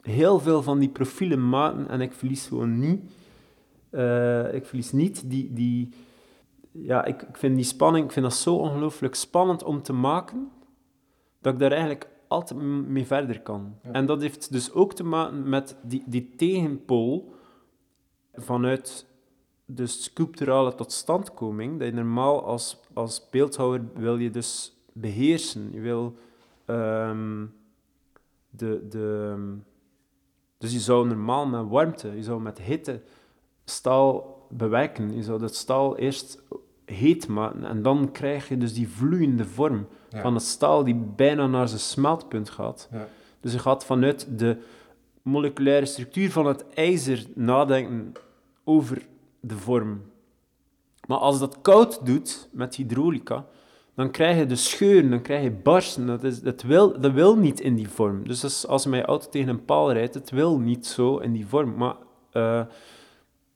[0.00, 3.12] heel veel van die profielen maken en ik verlies gewoon niet.
[3.90, 5.52] eh, ik verlies niet die...
[5.52, 5.92] die
[6.82, 10.50] ja, ik, ik vind die spanning, ik vind dat zo ongelooflijk spannend om te maken,
[11.40, 13.78] dat ik daar eigenlijk altijd mee verder kan.
[13.82, 13.92] Ja.
[13.92, 17.34] En dat heeft dus ook te maken met die, die tegenpool
[18.34, 19.06] vanuit
[19.64, 25.72] de sculpturale totstandkoming, dat je normaal als, als beeldhouwer wil je dus beheersen.
[25.72, 26.14] Je wil
[26.64, 27.46] ehm,
[28.50, 29.34] de, de...
[30.58, 33.02] Dus je zou normaal met warmte, je zou met hitte
[33.64, 35.14] staal bewerken.
[35.14, 36.42] Je zou dat staal eerst
[36.86, 40.20] heet maken en dan krijg je dus die vloeiende vorm Ja.
[40.20, 42.88] van het staal die bijna naar zijn smeltpunt gaat.
[42.92, 43.08] Ja.
[43.40, 44.56] Dus je gaat vanuit de
[45.22, 48.12] moleculaire structuur van het ijzer nadenken
[48.64, 49.06] over
[49.40, 50.02] de vorm.
[51.06, 53.46] Maar als dat koud doet met hydraulica,
[53.94, 56.06] dan krijg je de scheuren, dan krijg je barsten.
[56.06, 58.28] Dat, is, dat, wil, dat wil niet in die vorm.
[58.28, 61.46] Dus is als mijn auto tegen een paal rijdt, het wil niet zo in die
[61.46, 61.74] vorm.
[61.76, 61.96] Maar,
[62.32, 62.62] eh,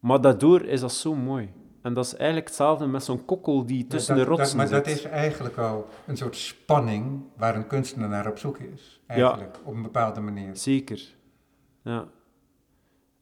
[0.01, 1.49] maar daardoor is dat zo mooi.
[1.83, 4.77] En dat is eigenlijk hetzelfde met zo'n kokkel die tussen dat, de rotsen dat, Maar
[4.77, 4.85] zit.
[4.85, 9.03] dat is eigenlijk al een soort spanning waar een kunstenaar naar op zoek is.
[9.07, 10.57] Eigenlijk, op een bepaalde manier.
[10.57, 11.15] Zeker.
[11.83, 12.09] Ja.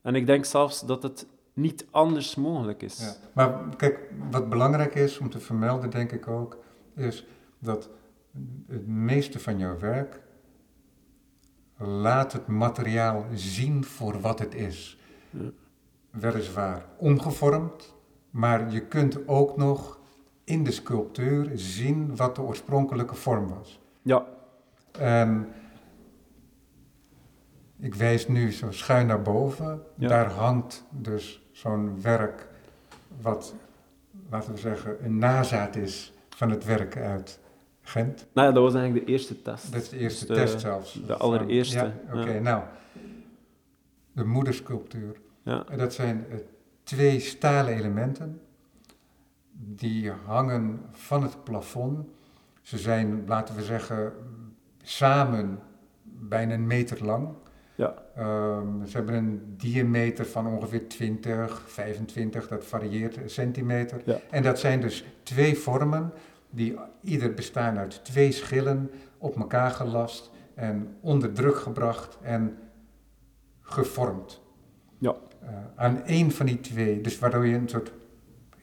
[0.03, 3.01] En ik denk zelfs dat het niet anders mogelijk is.
[3.01, 3.29] Ja.
[3.33, 3.99] Maar kijk,
[4.31, 6.59] wat belangrijk is om te vermelden, denk ik ook,
[6.95, 7.27] is
[7.59, 7.89] dat
[8.67, 10.21] het meeste van jouw werk
[11.77, 14.99] laat het materiaal zien voor wat het is.
[15.31, 15.51] Ja.
[16.11, 17.95] Weliswaar omgevormd,
[18.31, 19.99] maar je kunt ook nog
[20.45, 23.81] in de sculptuur zien wat de oorspronkelijke vorm was.
[24.03, 24.25] Ja,
[24.99, 25.49] En
[27.81, 29.83] ik wijs nu zo schuin naar boven.
[29.95, 30.09] Ja.
[30.09, 32.49] Daar hangt dus zo'n werk
[33.21, 33.55] wat,
[34.31, 37.39] laten we zeggen, een nazaat is van het werk uit
[37.83, 38.27] Gent.
[38.33, 39.73] nou ja, dat was eigenlijk de eerste test.
[39.73, 41.01] Dat is de eerste Dus de- test zelfs.
[41.07, 42.41] de allereerste, Ja, oké, ja.
[42.41, 42.63] nou.
[44.13, 45.21] De moedersculptuur.
[45.43, 46.27] Ja, En dat zijn
[46.89, 48.41] twee stalen elementen.
[49.53, 52.07] Die hangen van het plafond.
[52.63, 54.13] Ze zijn, laten we zeggen,
[54.83, 55.59] samen
[56.03, 57.29] bijna een meter lang.
[57.75, 64.01] ja, Ehm, ze hebben een diameter van ongeveer 20, 25, dat varieert, centimeter.
[64.05, 64.21] Ja.
[64.31, 66.13] En dat zijn dus twee vormen
[66.51, 72.59] die ieder bestaan uit twee schillen op elkaar gelast en onder druk gebracht en
[73.61, 74.41] gevormd.
[74.99, 75.15] Ja.
[75.43, 77.93] Eh, aan één van die twee, dus waardoor je een soort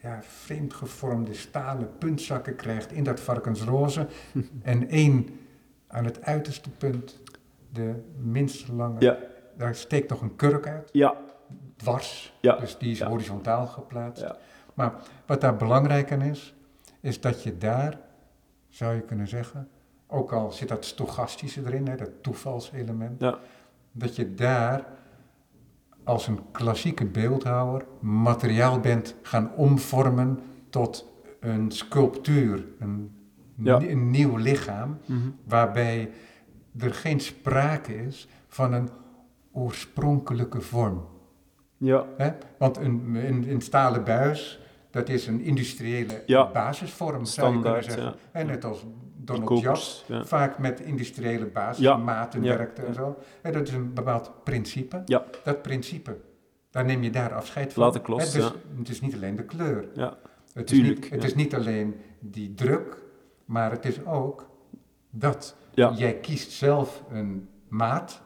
[0.02, 4.06] ja, vreemd gevormde stalen puntzakken krijgt in dat varkensroze.
[4.62, 5.28] en één
[5.86, 7.20] aan het uiterste punt,
[7.72, 9.16] de minste lange, ja,
[9.56, 11.16] daar steekt nog een kurk uit, ja,
[11.76, 12.34] dwars.
[12.40, 12.56] Ja.
[12.56, 13.08] Dus die is Ja.
[13.08, 14.22] horizontaal geplaatst.
[14.22, 14.36] Ja.
[14.74, 14.92] Maar
[15.26, 16.54] wat daar belangrijk aan is,
[17.00, 17.98] is dat je daar,
[18.68, 19.68] zou je kunnen zeggen,
[20.06, 23.38] ook al zit dat stochastische erin, hè, dat toevalselement, Ja.
[23.92, 24.84] dat je daar
[26.06, 30.38] als een klassieke beeldhouwer materiaal bent gaan omvormen
[30.70, 33.10] tot een sculptuur, een,
[33.56, 33.78] Ja.
[33.78, 36.10] nie- een nieuw lichaam, mhm, waarbij
[36.78, 38.88] er geen sprake is van een
[39.52, 41.06] oorspronkelijke vorm.
[41.76, 42.30] ja, Hè?
[42.58, 46.50] Want een, een, een stalen buis, dat is een industriële Ja.
[46.50, 48.02] basisvorm, zou je kunnen zeggen.
[48.02, 48.14] Ja.
[48.30, 48.84] Hè, net als
[49.26, 50.24] Donald Jack kokers, ja.
[50.24, 51.50] vaak met industriële Ja.
[51.52, 52.56] basismaten Ja.
[52.56, 53.16] werkte en zo.
[53.42, 55.02] En dat is een bepaald principe.
[55.04, 55.24] Ja.
[55.44, 56.16] Dat principe,
[56.70, 57.94] daar neem je daar afscheid van.
[57.94, 58.52] Ik los, Hè, dus.
[58.78, 59.88] Het is niet alleen de kleur.
[59.94, 60.16] Ja,
[60.52, 63.02] Het, Tuurlijk, is, niet, het is niet alleen die druk,
[63.44, 64.48] maar het is ook
[65.10, 65.56] dat.
[65.74, 68.22] Jij kiest zelf een maat,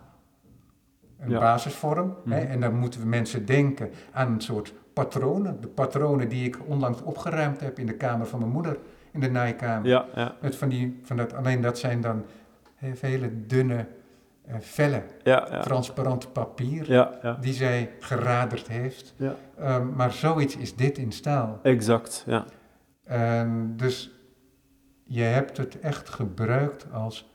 [1.19, 2.17] een basisvorm.
[2.29, 2.51] Hè, Mhm.
[2.51, 5.61] en dan moeten we mensen denken aan een soort patronen.
[5.61, 8.79] De patronen die ik onlangs opgeruimd heb in de kamer van mijn moeder,
[9.13, 9.89] in de naaikamer.
[9.89, 12.25] ja, ja, Met van die, van dat, alleen dat zijn dan
[12.75, 13.87] he- hele dunne,
[14.47, 16.93] eh, felle, ja, ja, transparant papier.
[16.93, 19.15] ja, Die zij geraderd heeft.
[19.17, 19.35] ja.
[19.59, 21.59] Ehm, maar zoiets is dit in staal.
[21.63, 22.45] exact, ja,
[23.05, 24.11] En dus
[25.05, 27.29] je hebt het echt gebruikt als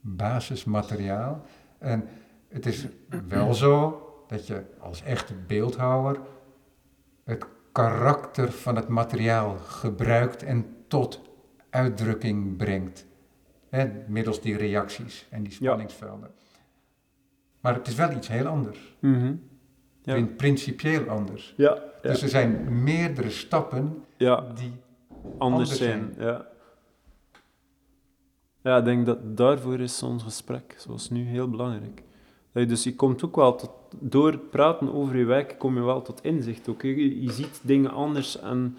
[0.00, 1.40] basismateriaal.
[1.78, 2.08] En
[2.48, 2.86] het is
[3.28, 6.20] wel zo dat je als echte beeldhouwer
[7.24, 11.20] het karakter van het materiaal gebruikt en tot
[11.70, 13.06] uitdrukking brengt.
[13.68, 15.56] Hè, middels die reacties en die Ja.
[15.58, 16.30] spanningsvelden.
[17.60, 18.94] Maar het is wel iets heel anders.
[19.00, 20.12] Ja.
[20.12, 21.54] Prin- Principieel anders.
[21.56, 24.40] ja, ja, Dus er zijn meerdere stappen ja.
[24.54, 24.72] die
[25.38, 26.14] anders anders zijn.
[26.18, 26.46] Ja.
[28.62, 32.02] ja, ik denk dat daarvoor is ons gesprek, zoals nu, heel belangrijk.
[32.52, 36.02] Je, dus je komt ook wel tot, door praten over je werk, kom je wel
[36.02, 36.68] tot inzicht.
[36.68, 36.82] Ook.
[36.82, 38.76] Je, je ziet dingen anders en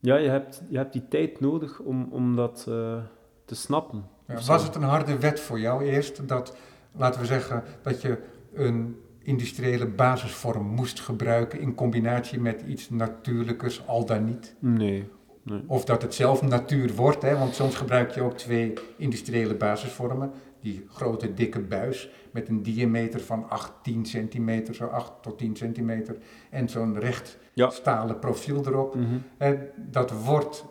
[0.00, 3.02] Ja, je hebt, je hebt die tijd nodig om, om dat eh,
[3.44, 4.04] te snappen.
[4.26, 6.56] Ja, was het een harde wet voor jou eerst dat,
[6.92, 8.18] laten we zeggen, dat je
[8.52, 14.54] een industriële basisvorm moest gebruiken in combinatie met iets natuurlijkers, al dan niet?
[14.58, 15.08] Nee.
[15.42, 15.62] nee.
[15.66, 17.38] Of dat het zelf natuur wordt, hè?
[17.38, 20.30] want soms gebruik je ook twee industriële basisvormen.
[20.60, 25.56] Die grote dikke buis met een diameter van 8, 10 centimeter, zo 8 tot 10
[25.56, 26.16] centimeter.
[26.50, 27.70] En zo'n recht Ja.
[27.70, 28.94] stalen profiel erop.
[28.94, 29.06] Mhm.
[29.38, 30.64] Hè, dat wordt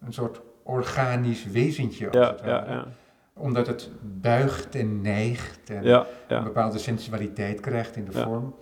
[0.00, 2.72] een soort organisch wezentje als Ja, het ware.
[2.72, 2.86] ja.
[3.34, 5.86] Omdat het buigt en neigt en
[6.28, 8.54] een bepaalde sensualiteit krijgt in de vorm.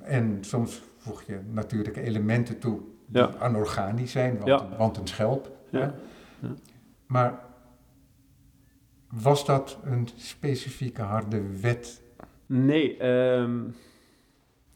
[0.00, 4.38] En soms voeg je natuurlijke elementen toe die anorganisch zijn,
[4.78, 5.50] want, een schelp.
[5.70, 5.78] Ja.
[5.80, 5.84] hè.
[6.46, 6.54] Ja.
[7.06, 7.40] Maar
[9.10, 12.02] was dat een specifieke harde wet?
[12.46, 13.60] Nee, ehm,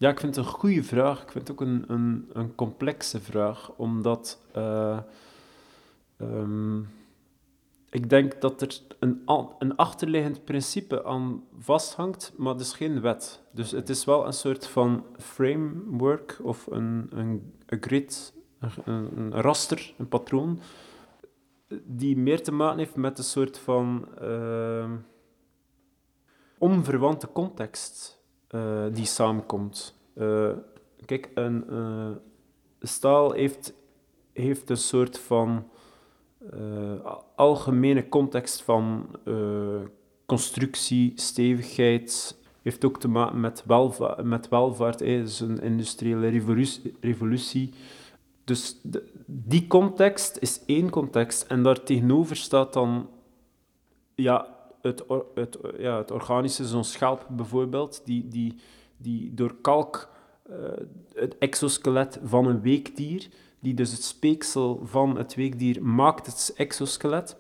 [0.01, 1.23] ja, ik vind het een goede vraag.
[1.23, 4.99] Ik vind het ook een, een, een complexe vraag, omdat eh,
[6.17, 6.79] ehm,
[7.91, 9.23] ik denk dat er een,
[9.59, 13.43] een achterliggend principe aan vasthangt, maar het is geen wet.
[13.53, 18.35] Dus het is wel een soort van framework of een, een, een grid,
[18.85, 20.61] een, een raster, een patroon,
[21.85, 24.09] die meer te maken heeft met een soort van...
[24.21, 24.97] ehm,
[26.59, 28.20] onverwante context
[28.51, 29.95] eh, die samenkomt.
[30.15, 30.51] Eh,
[31.05, 32.11] kijk, een eh,
[32.81, 33.75] staal heeft,
[34.33, 35.69] heeft een soort van
[37.37, 39.07] algemene context van
[40.27, 46.29] constructie, stevigheid, heeft ook te maken met, welva met welvaart, hè, dus een industriële
[47.01, 47.75] revolutie.
[48.45, 48.81] Dus
[49.27, 53.09] die context is één context en daartegenover staat dan
[54.15, 58.55] ja, het, or- het, ja, het organische, zo'n schelp bijvoorbeeld, die, die,
[58.97, 60.09] die door kalk
[60.43, 60.57] eh,
[61.15, 63.29] het exoskelet van een weekdier,
[63.61, 67.37] die dus het speeksel van het weekdier maakt het exoskelet,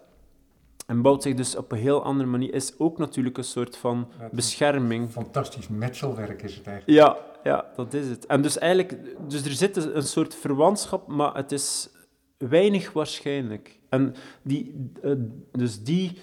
[0.87, 4.09] en bouwt zich dus op een heel andere manier, is ook natuurlijk een soort van
[4.19, 5.11] Ja, bescherming.
[5.11, 6.99] Fantastisch metselwerk is het eigenlijk.
[6.99, 8.27] Ja, ja, dat is het.
[8.27, 11.91] En dus eigenlijk, dus er zit een een soort verwantschap, maar het is
[12.37, 13.79] weinig waarschijnlijk.
[13.89, 15.13] En die, eh,
[15.53, 16.19] dus die,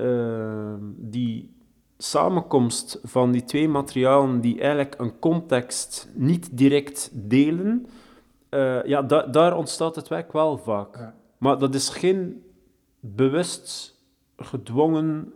[0.00, 1.50] eh, die
[1.98, 7.86] samenkomst van die twee materialen die eigenlijk een context niet direct delen,
[8.48, 10.96] eh, ja, da- daar ontstaat het werk wel vaak.
[10.96, 11.14] Ja.
[11.38, 12.42] Maar dat is geen
[13.00, 13.98] bewust
[14.36, 15.32] gedwongen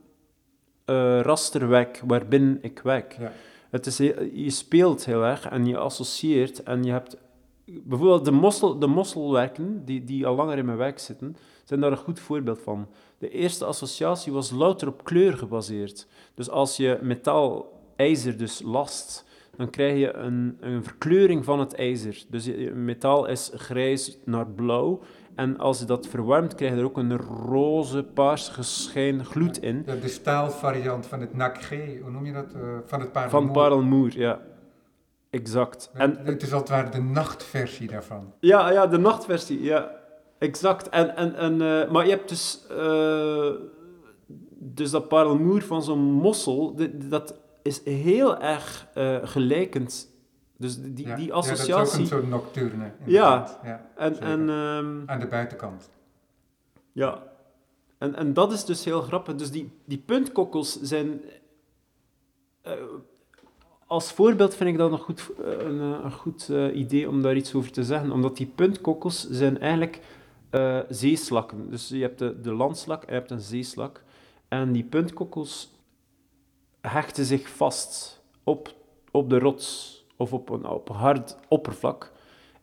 [0.84, 3.16] eh, rasterwerk waarbinnen ik werk.
[3.18, 3.32] Ja.
[3.70, 3.96] Het is,
[4.32, 7.16] je speelt heel erg en je associeert en je hebt...
[7.64, 11.90] Bijvoorbeeld de, mossel, de mosselwerken, die, die al langer in mijn werk zitten, zijn daar
[11.90, 12.88] een goed voorbeeld van.
[13.18, 16.06] De eerste associatie was louter op kleur gebaseerd.
[16.34, 19.24] Dus als je metaal, ijzer dus last,
[19.56, 22.24] dan krijg je een, een verkleuring van het ijzer.
[22.28, 25.00] Dus je- metaal is grijs naar blauw.
[25.34, 29.82] En als je dat verwarmt, krijg je er ook een roze, paars schijn gloed in.
[29.86, 31.68] De, de staalvariant van het NAC-G,
[32.02, 32.52] hoe noem je dat?
[32.54, 33.52] Eh, van het Van paardenmoer.
[33.52, 34.40] parelmoer, ja.
[35.30, 35.90] Exact.
[35.94, 38.32] En, het is als het ware de nachtversie daarvan.
[38.40, 40.02] Ja, ja, de nachtversie, ja.
[40.39, 40.89] Exact.
[40.89, 43.51] En, en, en, eh, maar je hebt dus, eh,
[44.59, 46.76] dus dat parelmoer van zo'n mossel,
[47.09, 50.12] dat is heel erg eh, gelijkend.
[50.57, 51.16] Dus die, Ja.
[51.16, 52.01] die Ja, dat is ook associatie.
[52.01, 52.93] een soort nocturne.
[53.05, 53.59] inderdaad.
[53.64, 54.28] ja en, zeker.
[54.28, 55.91] en, ehm, Aan de buitenkant.
[56.93, 57.22] ja.
[57.99, 59.35] En, en dat is dus heel grappig.
[59.35, 61.20] Dus die, die puntkokkels zijn...
[63.87, 67.70] als voorbeeld vind ik dat een goed, een, een goed idee om daar iets over
[67.72, 68.11] te zeggen.
[68.11, 70.01] Omdat die puntkokkels zijn eigenlijk
[70.55, 71.70] eh, zeeslakken.
[71.70, 74.02] Dus je hebt de, landslak en je hebt een zeeslak.
[74.48, 75.70] En die puntkokkels
[76.80, 78.74] hechten zich vast op,
[79.11, 82.12] op de rots of op een, op een hard oppervlak.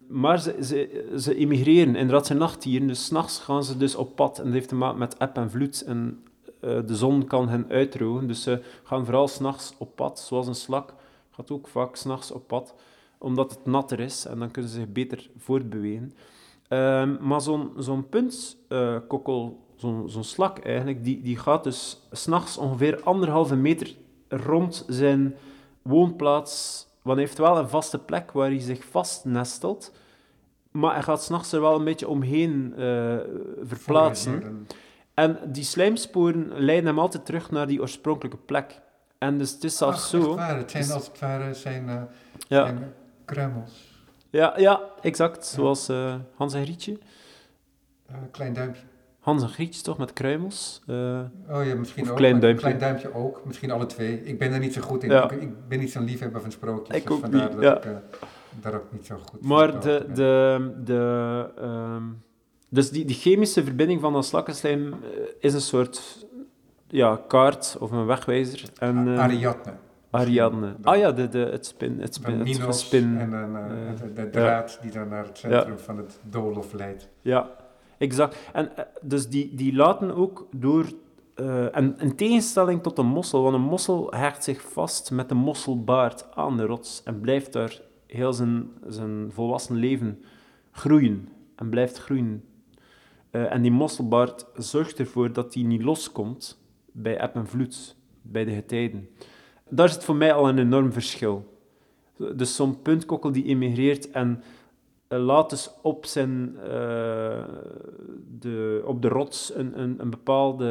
[0.08, 1.96] Maar ze, ze, ze emigreren.
[1.96, 2.88] Inderdaad, zijn nachtdieren.
[2.88, 4.38] Dus s'nachts gaan ze dus op pad.
[4.38, 5.82] En dat heeft te maken met eb en vloed.
[5.82, 6.24] En
[6.60, 8.28] eh, de zon kan hen uitdrogen.
[8.28, 10.20] Dus ze gaan vooral s'nachts op pad.
[10.20, 10.94] Zoals een slak
[11.32, 12.76] gaat ook vaak s'nachts op pad.
[13.18, 14.26] Omdat het natter is.
[14.26, 16.14] En dan kunnen ze zich beter voortbewegen.
[16.72, 23.04] Ehm, maar zo'n zo'n puntkokkel, zo'n zo'n slak eigenlijk, die, die gaat dus s'nachts ongeveer
[23.04, 23.96] anderhalve meter
[24.30, 25.36] rond zijn
[25.82, 26.86] woonplaats.
[27.02, 29.94] Want hij heeft wel een vaste plek waar hij zich vastnestelt.
[30.72, 33.18] Maar hij gaat s'nachts er wel een beetje omheen eh,
[33.64, 34.68] verplaatsen.
[35.14, 38.82] En die slijmsporen leiden hem altijd terug naar die oorspronkelijke plek.
[39.18, 40.38] En dus het is zelfs Ach, zo...
[40.38, 42.02] het zijn Dus- als het ware zijn, eh,
[42.48, 42.88] ja, zijn, eh,
[43.26, 43.91] kruimels.
[44.32, 45.46] Ja, ja, exact.
[45.46, 46.98] Zoals eh, Hans en Grietje.
[48.08, 48.82] Eh, klein duimpje.
[49.20, 50.82] Hans en Grietje toch, met kruimels.
[50.88, 51.20] Eh,
[51.50, 52.16] Oh ja, misschien ook.
[52.16, 52.66] klein duimpje.
[52.66, 53.42] Klein duimpje ook.
[53.46, 54.24] Misschien alle twee.
[54.24, 55.10] Ik ben er niet zo goed in.
[55.10, 55.32] Ja.
[55.32, 56.98] Ik, ik ben niet zo'n liefhebber van sprookjes.
[56.98, 57.90] Ik dus ook vandaar niet, dat ja.
[57.90, 57.98] ik,
[58.62, 62.04] daar ook niet zo goed Maar de, de, de, ehm,
[62.70, 64.96] dus die, die chemische verbinding van dat slakkenslijm
[65.40, 66.26] is een soort
[66.88, 68.70] ja, kaart of een wegwijzer.
[68.78, 69.74] En, Ariadne.
[70.12, 70.76] Ariadne.
[70.82, 72.00] Ah ja, de, de, het spin.
[72.00, 73.18] Het, spin, het Minos gespin.
[73.18, 76.74] en dan, eh, eh, de, de draad die dan naar het centrum van het doolhof
[76.74, 77.10] leidt.
[77.22, 77.50] Ja,
[77.98, 78.50] exact.
[78.54, 80.86] En eh, dus die, die laten ook door...
[81.72, 86.36] en in tegenstelling tot een mossel, want een mossel hecht zich vast met de mosselbaard
[86.36, 90.24] aan de rots en blijft daar heel zijn, zijn volwassen leven
[90.72, 91.30] groeien.
[91.56, 92.44] En blijft groeien.
[93.32, 98.54] En die mosselbaard zorgt ervoor dat die niet loskomt bij eb en vloed, bij de
[98.54, 99.10] getijden.
[99.74, 101.60] Daar zit voor mij al een enorm verschil.
[102.36, 104.44] Dus zo'n puntkokkel die emigreert en
[105.08, 107.44] eh, laat dus op, zijn, eh,
[108.40, 110.66] de, op de rots een, een, een bepaalde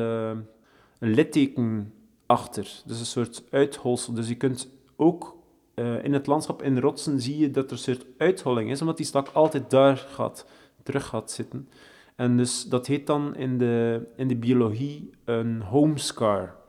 [0.98, 1.92] een litteken
[2.26, 2.82] achter.
[2.86, 4.12] Dus een soort uitholsel.
[4.12, 5.36] Dus je kunt ook
[5.74, 8.96] eh, in het landschap in rotsen zie je dat er een soort uitholling is, omdat
[8.96, 10.46] die stak altijd daar gaat,
[10.82, 11.68] terug gaat zitten.
[12.16, 16.59] En dus dat heet dan in de, in de biologie een home scar.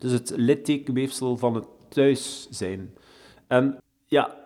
[0.00, 2.94] Dus het littekenweefsel van het thuis zijn.
[3.46, 4.36] En ja,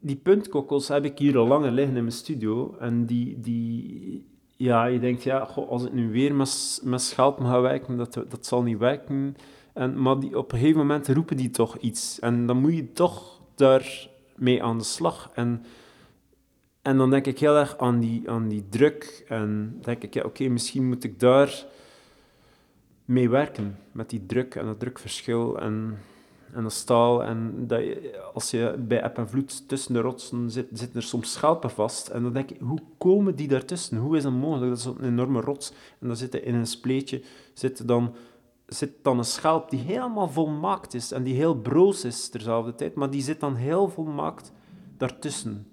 [0.00, 2.76] die puntkokkels heb ik hier al langer liggen in mijn studio.
[2.78, 7.60] En die, die ja, je denkt, ja, als ik nu weer met, met schelpen ga
[7.60, 9.36] werken, dat, dat zal niet werken.
[9.72, 12.18] En, maar die, op een gegeven moment roepen die toch iets.
[12.18, 15.30] En dan moet je toch daar mee aan de slag.
[15.34, 15.64] En,
[16.82, 19.24] en dan denk ik heel erg aan die, aan die druk.
[19.28, 21.66] En denk ik, ja, oké, misschien moet ik daar
[23.10, 23.76] mee werken.
[23.92, 25.98] Met die druk en dat drukverschil en,
[26.52, 27.24] en dat staal.
[27.24, 27.82] En dat
[28.34, 32.08] als je bij eb en vloed tussen de rotsen zit, zitten er soms schelpen vast.
[32.08, 33.98] En dan denk ik, hoe komen die daartussen?
[33.98, 34.70] Hoe is dat mogelijk?
[34.70, 35.72] Dat is een enorme rots.
[35.98, 37.22] En dan zit in een spleetje
[37.54, 38.14] zit dan,
[38.66, 41.12] zit dan een schelp die helemaal volmaakt is.
[41.12, 42.94] En die heel broos is terzelfde tijd.
[42.94, 44.52] Maar die zit dan heel volmaakt
[44.96, 45.66] daartussen.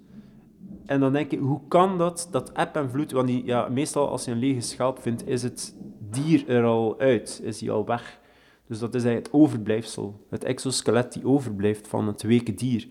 [0.86, 3.12] En dan denk ik, hoe kan dat, dat eb en vloed...
[3.12, 5.74] Want die, ja, meestal als je een lege schelp vindt, is het
[6.10, 7.40] dier er al uit.
[7.44, 8.20] Is die al weg.
[8.66, 10.26] Dus dat is eigenlijk het overblijfsel.
[10.28, 12.88] Het exoskelet die overblijft van het weke dier.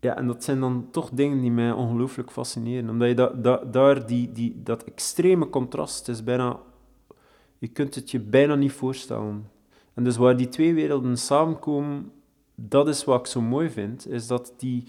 [0.00, 2.90] Ja, en dat zijn dan toch dingen die mij ongelooflijk fascineren.
[2.90, 6.60] Omdat je da, da, daar die, die, dat extreme contrast is bijna...
[7.58, 9.50] Je kunt het je bijna niet voorstellen.
[9.94, 12.12] En dus waar die twee werelden samenkomen,
[12.54, 14.84] dat is wat ik zo mooi vind, is dat die,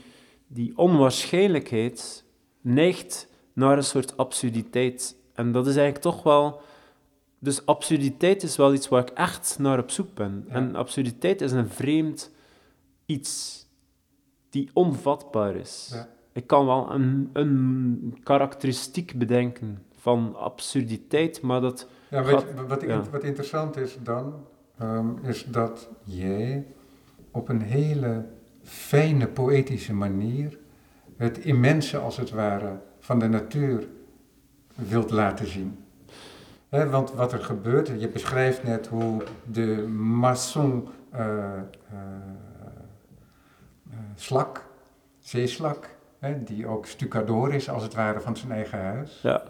[0.48, 2.26] die onwaarschijnlijkheid
[2.62, 5.16] neigt naar een soort absurditeit.
[5.36, 6.62] En dat is eigenlijk toch wel...
[7.40, 10.46] Dus absurditeit is wel iets waar ik echt naar op zoek ben.
[10.48, 10.54] Ja.
[10.54, 12.32] En absurditeit is een vreemd
[13.06, 13.66] iets
[14.50, 15.90] die onvatbaar is.
[15.94, 16.08] Ja.
[16.32, 21.88] Ik kan wel een, een karakteristiek bedenken van absurditeit, maar dat...
[22.10, 23.04] Ja, weet Gaat- je, wat, ja.
[23.12, 24.34] wat interessant is dan,
[24.78, 26.66] ehm, is dat jij
[27.32, 28.26] op een hele
[28.64, 30.58] fijne poëtische manier
[31.18, 33.88] het immense, als het ware, van de natuur
[34.76, 35.80] wilt laten zien.
[36.70, 41.60] Want wat er gebeurt, je beschrijft net hoe de maçon eh, eh,
[43.90, 44.66] eh, slak,
[45.20, 45.90] zeeslak,
[46.46, 49.44] die ook stucador is als het ware van zijn eigen huis, Ja,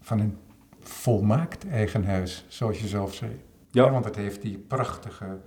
[0.00, 0.38] van een
[0.80, 3.40] volmaakt eigen huis, zoals je zelf zei.
[3.70, 3.90] Ja.
[3.90, 5.38] Want het heeft die prachtige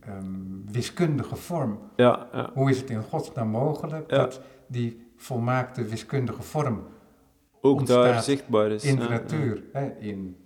[0.00, 0.24] ehm,
[0.70, 1.78] wiskundige vorm.
[1.96, 2.50] ja, ja.
[2.54, 4.16] Hoe is het in godsnaam mogelijk Ja.
[4.16, 6.86] dat die volmaakte wiskundige vorm
[7.60, 8.84] ook daar zichtbaar is.
[8.84, 10.36] in de natuur, hè, in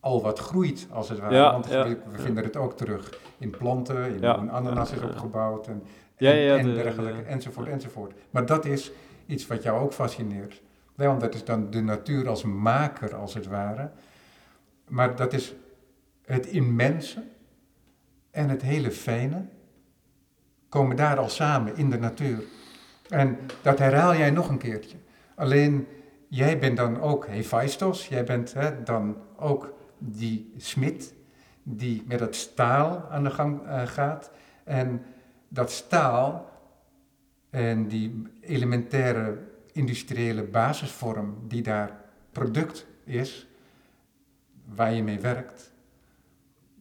[0.00, 2.18] al wat groeit als het ware, Ja, want ja, we, ja.
[2.18, 5.82] vinden het ook terug in planten, in een ananas is opgebouwd en,
[6.16, 8.12] en, ja, en de- dergelijke, de- enzovoort, enzovoort.
[8.30, 8.92] Maar dat is
[9.26, 10.62] iets wat jou ook fascineert.
[10.96, 13.90] Nee, want dat is dan de natuur als maker, als het ware.
[14.88, 15.54] Maar dat is
[16.24, 17.22] het immense
[18.30, 19.46] en het hele fijne
[20.68, 22.42] komen daar al samen in de natuur.
[23.08, 24.96] En dat herhaal jij nog een keertje.
[25.34, 25.86] Alleen,
[26.28, 31.14] jij bent dan ook Hephaistos, jij bent hè, dan ook die smid
[31.62, 34.30] die met het staal aan de gang eh, gaat.
[34.64, 35.02] En
[35.48, 36.50] dat staal
[37.50, 39.38] en die elementaire
[39.72, 42.00] industriële basisvorm die daar
[42.32, 43.46] product is,
[44.74, 45.72] waar je mee werkt,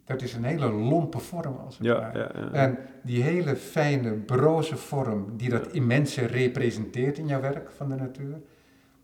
[0.06, 2.18] dat is een hele lompe vorm als het Ja, ware.
[2.20, 2.52] ja, ja.
[2.52, 7.96] En die hele fijne, broze vorm die dat immense representeert in jouw werk van de
[7.96, 8.42] natuur,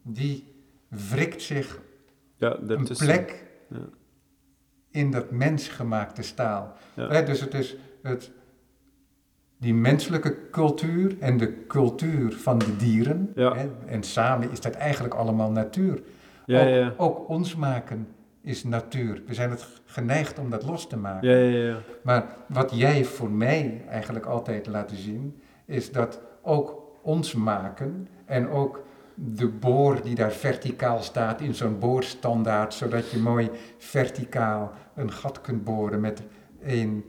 [0.03, 0.53] die
[0.87, 1.81] wrikt zich
[2.35, 3.79] ja, een plek Ja.
[4.91, 6.73] in dat mensgemaakte staal.
[6.95, 7.21] Ja.
[7.21, 8.31] Dus het is het,
[9.57, 13.31] die menselijke cultuur en de cultuur van de dieren.
[13.35, 16.01] Hè, en samen is dat eigenlijk allemaal natuur.
[16.47, 18.07] Ook, ook ons maken
[18.41, 19.23] is natuur.
[19.27, 21.29] We zijn het geneigd om dat los te maken.
[21.29, 21.77] Ja, ja, ja.
[22.03, 28.49] Maar wat jij voor mij eigenlijk altijd laat zien, is dat ook ons maken en
[28.49, 28.83] ook
[29.15, 35.41] de boor die daar verticaal staat in zo'n boorstandaard, zodat je mooi verticaal een gat
[35.41, 36.21] kunt boren met
[36.63, 37.03] één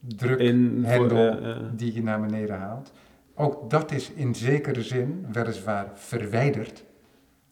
[0.00, 1.58] drukhendel ja.
[1.72, 2.92] die je naar beneden haalt.
[3.34, 6.84] Ook dat is in zekere zin weliswaar verwijderd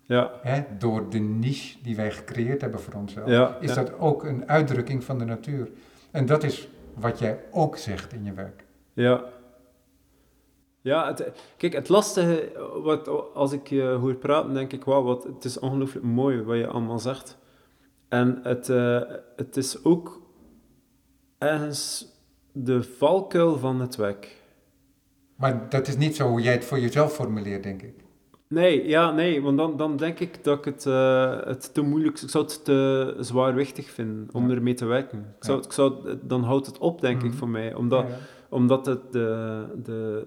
[0.02, 3.28] Ja, hè, door de niche die wij gecreëerd hebben voor onszelf.
[3.28, 3.74] ja, Is ja.
[3.74, 5.70] dat ook een uitdrukking van de natuur?
[6.10, 8.64] En dat is wat jij ook zegt in je werk.
[8.92, 9.24] Ja.
[10.82, 12.52] Ja, het, kijk, het lastige,
[12.82, 16.56] wat, als ik je hoor praten, denk ik, wauw, wat, het is ongelooflijk mooi wat
[16.56, 17.38] je allemaal zegt.
[18.08, 19.00] En het, eh,
[19.36, 20.20] het is ook
[21.38, 22.06] ergens
[22.52, 24.40] de valkuil van het werk.
[25.36, 27.94] Maar dat is niet zo hoe jij het voor jezelf formuleert, denk ik.
[28.48, 32.20] Nee, ja, nee, want dan, dan denk ik dat ik het, eh, het te moeilijk,
[32.20, 34.54] ik zou het te zwaarwichtig vinden om Ja.
[34.54, 35.18] ermee te werken.
[35.38, 37.36] Ik zou, ik zou, dan houdt het op, denk ik, Mhm.
[37.36, 37.74] voor mij.
[37.74, 38.16] Omdat, ja.
[38.48, 40.26] omdat het de, de,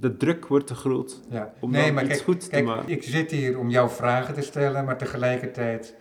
[0.00, 1.20] de druk wordt te groot.
[1.28, 1.52] Ja.
[1.60, 2.88] Om nee, maar iets kijk, te maken.
[2.88, 5.94] ik zit hier om jouw vragen te stellen, maar tegelijkertijd,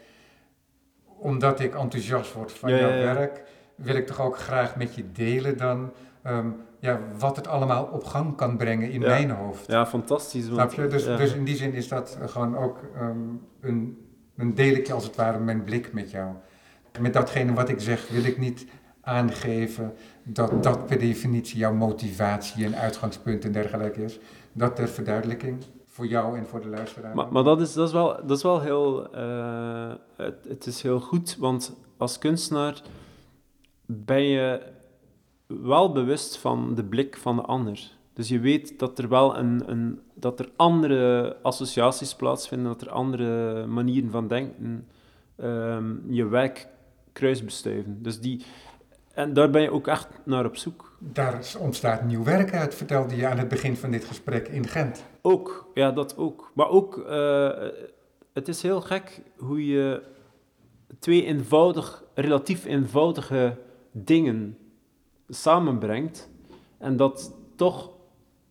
[1.05, 3.43] omdat ik enthousiast word van Ja, jouw ja, werk,
[3.75, 5.91] wil ik toch ook graag met je delen dan
[6.23, 6.47] ehm,
[6.79, 9.67] ja, wat het allemaal op gang kan brengen in mijn hoofd.
[9.67, 10.45] Ja, fantastisch.
[10.45, 10.87] Snap Want, je?
[10.87, 13.17] Dus, dus in die zin is dat gewoon ook ehm,
[13.61, 16.33] een, een deel ik als het ware mijn blik met jou.
[16.99, 18.65] Met datgene wat ik zeg wil ik niet
[19.07, 19.93] aangeven
[20.23, 24.19] dat dat per definitie jouw motivatie en uitgangspunt en dergelijke is.
[24.51, 27.15] Dat ter verduidelijking voor jou en voor de luisteraar.
[27.15, 29.13] Maar, maar dat, is, dat, is wel, dat is wel heel...
[29.13, 32.81] eh, het, het is heel goed, want als kunstenaar
[33.85, 34.61] ben je
[35.47, 37.91] wel bewust van de blik van de ander.
[38.13, 42.89] Dus je weet dat er wel een, een, dat er andere associaties plaatsvinden, dat er
[42.89, 44.87] andere manieren van denken
[45.35, 46.67] ehm, je werk
[47.13, 48.03] kruisbestuiven.
[48.03, 48.45] Dus die,
[49.17, 50.91] en daar ben je ook echt naar op zoek.
[50.99, 55.05] Daar ontstaat nieuw werk uit, vertelde je aan het begin van dit gesprek in Gent.
[55.21, 56.51] Ook, ja, dat ook.
[56.53, 57.49] Maar ook, eh,
[58.33, 60.01] het is heel gek hoe je
[60.99, 63.57] twee eenvoudig, relatief eenvoudige
[63.91, 64.57] dingen
[65.29, 66.29] samenbrengt
[66.77, 67.91] en dat toch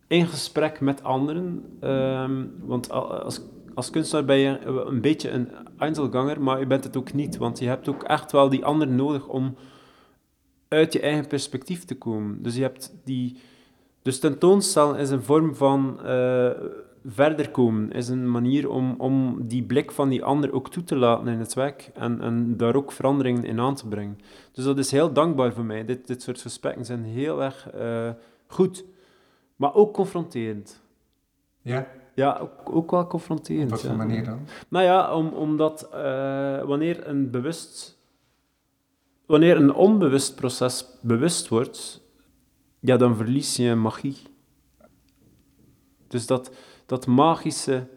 [0.07, 3.41] in gesprek met anderen, ehm, want als,
[3.73, 7.59] als kunstenaar ben je een beetje een Einzelganger, maar je bent het ook niet, want
[7.59, 9.55] je hebt ook echt wel die anderen nodig om
[10.67, 12.41] uit je eigen perspectief te komen.
[12.41, 13.37] Dus je hebt die...
[14.01, 16.49] Dus tentoonstellen is een vorm van eh,
[17.05, 20.95] verder komen, is een manier om, om die blik van die ander ook toe te
[20.95, 24.19] laten in het werk en, en daar ook veranderingen in aan te brengen.
[24.51, 25.85] Dus dat is heel dankbaar voor mij.
[25.85, 28.09] Dit, dit soort gesprekken zijn heel erg eh,
[28.47, 28.85] goed,
[29.55, 30.81] maar ook confronterend.
[31.61, 33.69] Ja, Ja, ook, ook wel op confronterend.
[33.69, 33.95] wat voor ja.
[33.95, 34.39] manier dan?
[34.67, 37.96] Nou ja, om, omdat eh, wanneer een bewust...
[39.27, 42.01] Wanneer een onbewust proces bewust wordt,
[42.79, 44.17] ja, dan verlies je magie.
[46.07, 46.51] Dus dat,
[46.85, 47.87] dat magische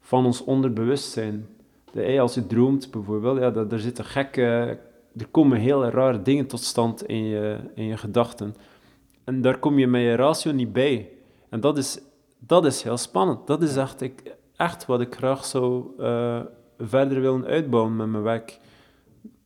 [0.00, 1.46] van ons onderbewustzijn.
[1.92, 4.78] De, als je droomt bijvoorbeeld, ja, dat, er zitten gekke...
[5.16, 8.54] Er komen hele rare dingen tot stand in je, in je gedachten.
[9.24, 11.10] En daar kom je met je ratio niet bij.
[11.48, 12.00] En dat is,
[12.38, 13.46] dat is heel spannend.
[13.46, 16.40] Dat is echt, ik, echt wat ik graag zou eh,
[16.78, 18.58] verder willen uitbouwen met mijn werk.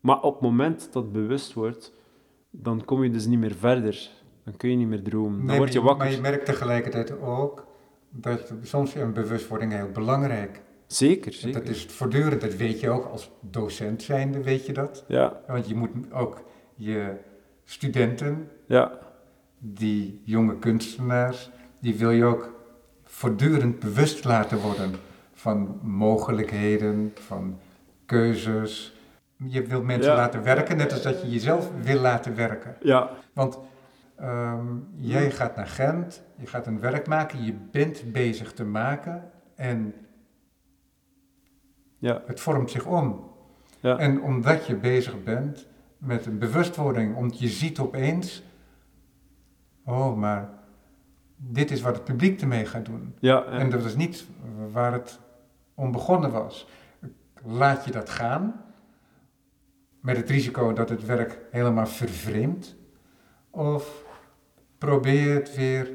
[0.01, 1.93] Maar op het moment dat bewust wordt,
[2.51, 4.11] dan kom je dus niet meer verder.
[4.45, 5.37] Dan kun je niet meer dromen.
[5.39, 6.05] Dan Nee, word je wakker.
[6.05, 7.67] Maar je merkt tegelijkertijd ook
[8.11, 10.61] dat soms een bewustwording heel belangrijk.
[10.87, 11.61] Zeker, zeker.
[11.61, 15.05] Dat is voortdurend, dat weet je ook als docent zijnde, weet je dat.
[15.09, 16.43] Ja, Want je moet ook
[16.75, 17.15] je
[17.65, 18.99] studenten, ja,
[19.59, 22.55] die jonge kunstenaars, die wil je ook
[23.05, 24.91] voortdurend bewust laten worden
[25.33, 27.59] van mogelijkheden, van
[28.07, 28.95] keuzes.
[29.47, 30.17] Je wilt mensen Ja.
[30.17, 32.77] laten werken, net als dat je jezelf wil laten werken.
[32.81, 33.59] ja, Want
[34.17, 34.67] ehm,
[34.97, 39.95] jij gaat naar Gent, je gaat een werk maken, je bent bezig te maken en
[41.99, 43.31] ja, het vormt zich om.
[43.81, 43.99] ja.
[43.99, 45.67] En omdat je bezig bent
[45.99, 48.43] met een bewustwording, omdat je ziet opeens,
[49.85, 50.49] oh, maar
[51.37, 53.15] dit is wat het publiek ermee gaat doen.
[53.19, 53.45] ja, ja.
[53.59, 54.27] En dat is niet
[54.73, 55.19] waar het
[55.75, 56.69] om begonnen was.
[57.45, 58.65] Laat je dat gaan,
[60.01, 62.77] met het risico dat het werk helemaal vervreemdt,
[63.51, 64.05] of
[64.79, 65.91] probeer het weer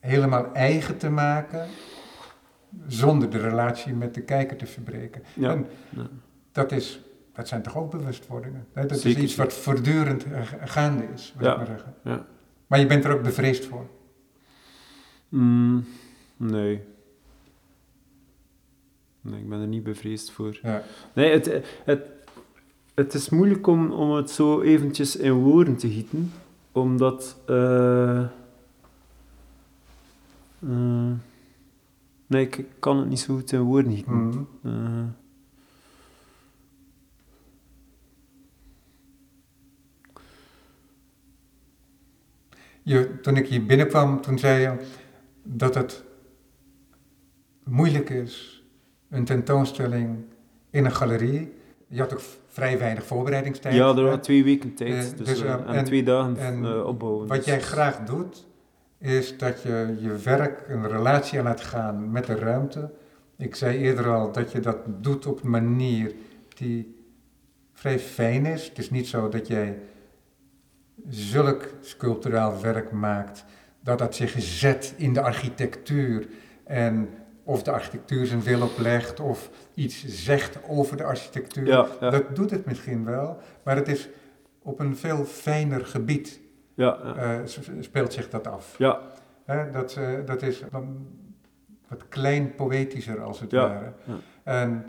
[0.00, 1.68] helemaal eigen te maken,
[2.86, 5.22] zonder de relatie met de kijker te verbreken.
[5.34, 5.50] Ja.
[5.50, 5.66] En
[6.52, 7.00] dat, is,
[7.32, 8.66] dat zijn toch ook bewustwordingen?
[8.72, 11.52] Dat is iets wat voortdurend eh, gaande is, wil Ja.
[11.52, 11.94] ik maar zeggen.
[12.04, 12.26] Ja.
[12.66, 13.86] Maar je bent er ook bevreesd voor.
[15.28, 15.84] Mm,
[16.36, 16.80] nee.
[19.20, 20.58] Nee, ik ben er niet bevreesd voor.
[20.62, 20.82] Ja.
[21.12, 21.50] Nee, het,
[21.84, 22.10] het,
[22.98, 26.32] het is moeilijk om, om het zo eventjes in woorden te gieten,
[26.72, 27.36] omdat...
[27.46, 28.30] eh, eh,
[32.26, 34.16] nee, ik kan het niet zo goed in woorden gieten.
[34.16, 34.44] Mhm.
[34.62, 35.04] Eh,
[42.82, 44.86] Je, toen ik hier binnenkwam, toen zei je
[45.42, 46.04] dat het
[47.64, 48.62] moeilijk is,
[49.08, 50.24] een tentoonstelling
[50.70, 51.52] in een galerie.
[51.86, 52.20] Je had ook
[52.58, 53.74] vrij weinig voorbereidingstijd.
[53.74, 56.36] ja, er waren twee weken tijd, Eh, dus, dus, eh, eh, en, en- twee dagen
[56.36, 57.26] en opbouwen.
[57.26, 58.46] Wat dus- jij graag doet,
[58.98, 62.90] is dat je je werk een relatie aan laat gaan met de ruimte.
[63.36, 66.14] Ik zei eerder al dat je dat doet op een manier
[66.56, 66.96] die
[67.72, 68.68] vrij fijn is.
[68.68, 69.78] Het is niet zo dat jij
[71.08, 73.44] zulk sculpturaal werk maakt
[73.80, 76.26] dat dat zich zet in de architectuur
[76.64, 77.08] en
[77.44, 81.66] of de architectuur zijn wil oplegt of iets zegt over de architectuur.
[81.66, 84.08] Ja, ja, Dat doet het misschien wel, maar het is
[84.62, 86.40] op een veel fijner gebied
[86.74, 87.14] ja, ja.
[87.16, 88.74] eh, speelt zich dat af.
[88.78, 89.00] ja,
[89.44, 91.06] Hè, dat, eh, dat is dan
[91.88, 93.92] wat klein poëtischer als het Ja, ware.
[94.06, 94.14] ja.
[94.42, 94.86] En,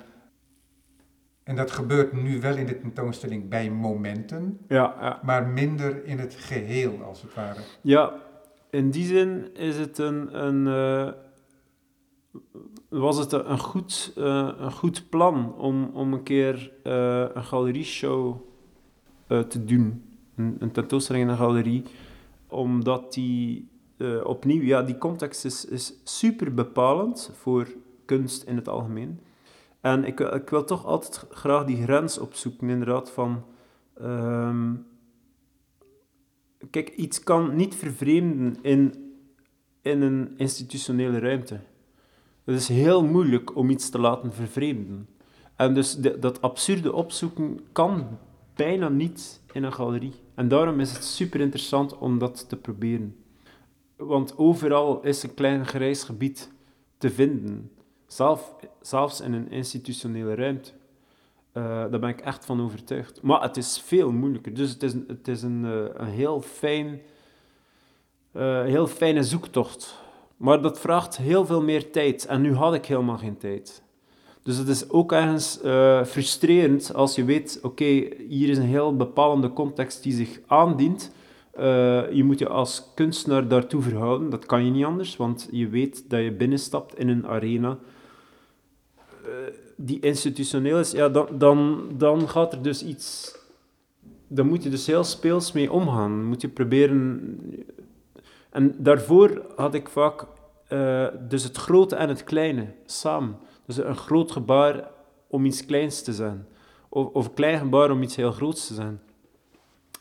[1.43, 5.19] en dat gebeurt nu wel in de tentoonstelling bij momenten, ja, ja.
[5.23, 7.59] maar minder in het geheel als het ware.
[7.81, 8.13] Ja,
[8.69, 11.13] in die zin is het een, een, eh,
[12.89, 18.35] was het een goed, eh, een goed plan om, om een keer eh, een galerieshow
[19.27, 20.03] eh, te doen.
[20.35, 21.83] Een, een tentoonstelling in een galerie.
[22.47, 23.67] Omdat die
[24.23, 27.67] opnieuw, ja, die context is, is super bepalend voor
[28.05, 29.19] kunst in het algemeen.
[29.81, 33.43] En ik, ik wil toch altijd graag die grens opzoeken, inderdaad, van...
[33.97, 34.73] ehm,
[36.69, 39.13] Kijk, iets kan niet vervreemden in,
[39.81, 41.59] in een institutionele ruimte.
[42.49, 45.07] Het is heel moeilijk om iets te laten vervreemden.
[45.55, 48.17] En dus dat absurde opzoeken kan
[48.55, 50.13] bijna niet in een galerie.
[50.35, 53.15] En daarom is het super interessant om dat te proberen.
[53.95, 56.51] Want overal is een klein grijs gebied
[56.97, 57.71] te vinden,
[58.07, 60.71] zelf, zelfs in een institutionele ruimte.
[61.51, 63.21] Eh, daar ben ik echt van overtuigd.
[63.21, 64.53] Maar het is veel moeilijker.
[64.53, 67.01] Dus het is, het is een, eh, een heel, fijn,
[68.31, 70.07] eh, heel fijne zoektocht.
[70.39, 72.25] Maar dat vraagt heel veel meer tijd.
[72.25, 73.83] En nu had ik helemaal geen tijd.
[74.43, 78.95] Dus het is ook ergens eh, frustrerend als je weet, oké, hier is een heel
[78.95, 81.11] bepalende context die zich aandient.
[81.51, 84.29] Eh, je moet je als kunstenaar daartoe verhouden.
[84.29, 87.77] Dat kan je niet anders, want je weet dat je binnenstapt in een arena
[89.23, 89.29] eh,
[89.75, 90.91] die institutioneel is.
[90.91, 93.37] Ja, dan, dan, dan gaat er dus iets...
[94.27, 96.25] Dan moet je dus heel speels mee omgaan.
[96.25, 97.37] Moet je proberen...
[98.59, 100.25] En daarvoor had ik vaak
[100.67, 103.37] eh, dus het grote en het kleine samen.
[103.65, 104.87] Dus een groot gebaar
[105.27, 106.47] om iets kleins te zijn.
[106.89, 109.01] Of, of een klein gebaar om iets heel groots te zijn.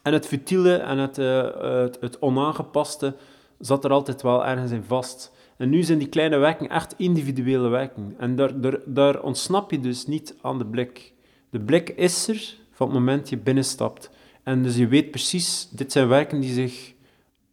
[0.02, 3.16] En het futiele en het, eh, het, het onaangepaste
[3.58, 5.32] zat er altijd wel ergens in vast.
[5.56, 8.14] En nu zijn die kleine werken echt individuele werken.
[8.16, 11.14] En daar, daar, daar ontsnap je dus niet aan de blik.
[11.50, 14.10] De blik is er van het moment je binnenstapt.
[14.42, 16.96] En dus je weet precies, dit zijn werken die zich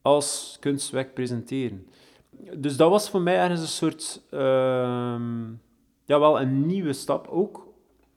[0.06, 1.88] als kunstwerk presenteren.
[2.58, 5.44] Dus dat was voor mij ergens een soort, ehm,
[6.04, 7.68] ja wel een nieuwe stap ook,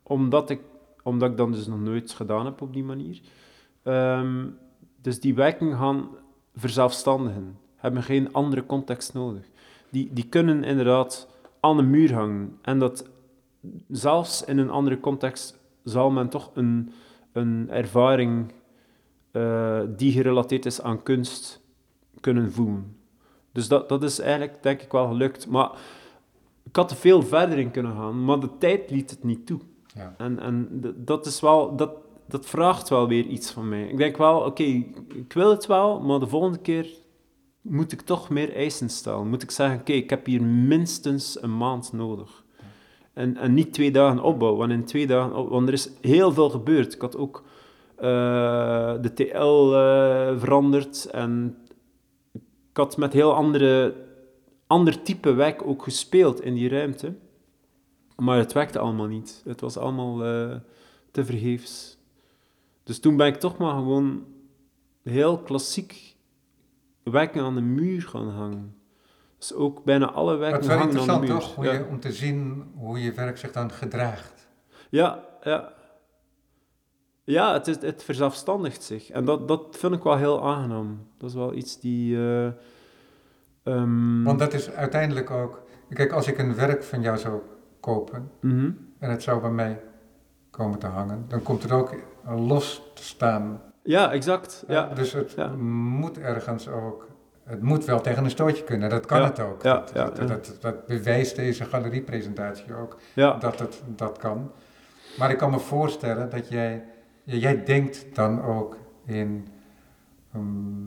[0.02, 0.60] omdat ik,
[1.02, 3.20] omdat ik dan dus nog nooit gedaan heb op die manier.
[3.82, 4.46] Ehm,
[5.02, 6.08] dus die werken gaan
[6.54, 9.44] verzelfstandigen, hebben geen andere context nodig.
[9.90, 11.28] Die, die kunnen inderdaad
[11.60, 12.58] aan de muur hangen.
[12.62, 13.08] En dat
[13.88, 16.92] zelfs in een andere context zal men toch een,
[17.32, 18.52] een ervaring
[19.30, 21.66] eh, die gerelateerd is aan kunst
[22.20, 22.96] kunnen voelen.
[23.52, 25.46] Dus dat, dat is eigenlijk, denk ik, wel gelukt.
[25.48, 25.70] Maar
[26.64, 29.60] ik had er veel verder in kunnen gaan, maar de tijd liet het niet toe.
[29.94, 30.14] Ja.
[30.18, 31.90] En, en dat is wel, dat,
[32.26, 33.88] dat vraagt wel weer iets van mij.
[33.88, 36.88] Ik denk wel, oké, ik wil het wel, maar de volgende keer
[37.60, 39.28] moet ik toch meer eisen stellen.
[39.28, 42.44] Moet ik zeggen, oké, ik heb hier minstens een maand nodig.
[43.12, 46.32] En, en niet twee dagen opbouw, want in twee dagen op, want er is heel
[46.32, 46.94] veel gebeurd.
[46.94, 47.44] Ik had ook
[47.96, 51.56] eh, de TL eh, veranderd en
[52.78, 53.94] had met heel andere,
[54.66, 57.14] ander type werk ook gespeeld in die ruimte.
[58.16, 59.42] Maar het werkte allemaal niet.
[59.44, 60.56] Het was allemaal eh,
[61.10, 61.98] te vergeefs.
[62.82, 64.24] Dus toen ben ik toch maar gewoon
[65.02, 66.16] heel klassiek
[67.02, 68.76] werken aan de muur gaan hangen.
[69.38, 71.48] Dus ook bijna alle werken het is wel hangen aan de interessant muur.
[71.48, 71.72] toch, hoe ja.
[71.72, 74.48] je, om te zien hoe je werk zich dan gedraagt.
[74.90, 75.72] Ja, ja.
[77.30, 79.10] Ja, het, is, het verzelfstandigt zich.
[79.10, 81.06] En dat, dat vind ik wel heel aangenaam.
[81.18, 82.16] Dat is wel iets die...
[82.16, 82.46] eh,
[83.62, 85.62] ehm, Want dat is uiteindelijk ook...
[85.88, 87.40] Kijk, als ik een werk van jou zou
[87.80, 88.70] kopen Mhm.
[88.98, 89.80] en het zou bij mij
[90.50, 91.94] komen te hangen, dan komt het ook
[92.36, 93.60] los te staan.
[93.82, 94.64] Ja, exact.
[94.68, 94.86] Ja.
[94.94, 95.48] Dus het Ja.
[95.56, 97.06] moet ergens ook,
[97.44, 98.90] het moet wel tegen een stootje kunnen.
[98.90, 99.62] Dat kan Ja, het ook.
[99.62, 100.16] dat, dat.
[100.28, 104.50] Dat, dat bewijst deze galeriepresentatie ook, dat het dat kan.
[105.18, 106.84] Maar ik kan me voorstellen dat jij,
[107.36, 108.76] jij denkt dan ook
[109.06, 109.46] in,
[110.32, 110.86] ehm,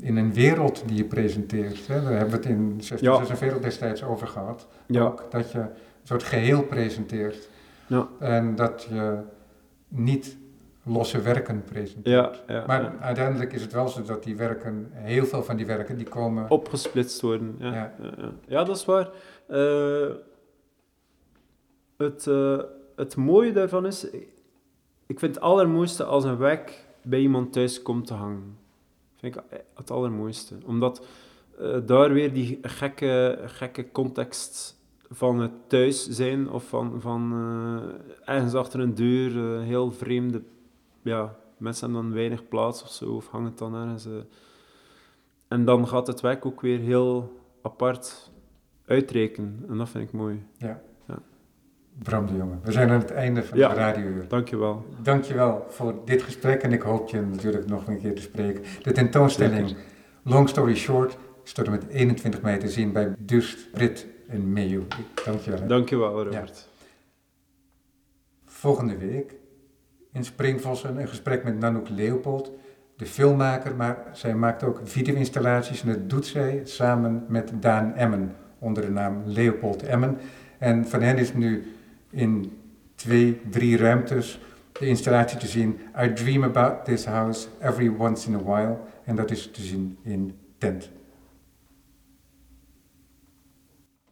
[0.00, 1.86] in een wereld die je presenteert.
[1.86, 2.02] Hè?
[2.02, 4.66] Daar hebben we het in 1646 destijds over gehad.
[4.86, 5.02] Ja.
[5.02, 5.68] Ook dat je een
[6.02, 7.48] soort geheel presenteert.
[7.86, 8.08] Ja.
[8.18, 9.18] En dat je
[9.88, 10.36] niet
[10.82, 12.42] losse werken presenteert.
[12.46, 12.94] Ja, ja, Maar ja.
[13.00, 16.50] uiteindelijk is het wel zo dat die werken, heel veel van die werken, die komen...
[16.50, 17.56] opgesplitst worden.
[17.58, 17.92] Ja, Ja.
[18.00, 18.12] ja.
[18.16, 18.64] Ja, ja.
[18.64, 19.10] dat is waar.
[19.46, 20.08] Eh,
[21.96, 22.58] het, eh,
[22.96, 24.06] het mooie daarvan is,
[25.08, 28.56] ik vind het allermooiste als een werk bij iemand thuis komt te hangen.
[29.16, 29.42] Vind ik
[29.74, 30.54] het allermooiste.
[30.66, 31.06] Omdat
[31.58, 34.76] eh, daar weer die gekke, gekke context
[35.10, 40.42] van het thuis zijn of van, van eh, ergens achter een deur, eh, heel vreemde,
[41.02, 44.06] ja, mensen hebben dan weinig plaats of zo, of hangen het dan ergens.
[44.06, 44.12] eh.
[45.48, 48.30] En dan gaat het werk ook weer heel apart
[48.86, 49.64] uitrekenen.
[49.68, 50.42] En dat vind ik mooi.
[52.02, 53.68] Bram de Jonge, we zijn aan het einde van Ja.
[53.68, 54.24] het radiouur.
[54.28, 54.84] Dankjewel.
[55.02, 58.62] Dankjewel voor dit gesprek en ik hoop je natuurlijk nog een keer te spreken.
[58.82, 59.76] De tentoonstelling
[60.22, 64.52] Long Story Short is tot en met 21 mei te zien bij Dust, Brit en
[64.52, 64.82] Meeuw.
[65.24, 65.60] Dankjewel.
[65.60, 65.66] hè.
[65.66, 66.68] Dankjewel, Robert.
[68.46, 69.34] Volgende week
[70.12, 72.52] in Springvossen een gesprek met Nanook Leopold,
[72.96, 78.34] de filmmaker, maar zij maakt ook video-installaties en dat doet zij samen met Daan Emmen
[78.58, 80.18] onder de naam Leopold Emmen.
[80.58, 81.72] En van hen is nu
[82.10, 82.58] in
[82.94, 84.40] twee, drie ruimtes
[84.72, 89.16] de installatie te zien I Dream About This House Every Once in a While en
[89.16, 90.90] dat is te zien in Tent.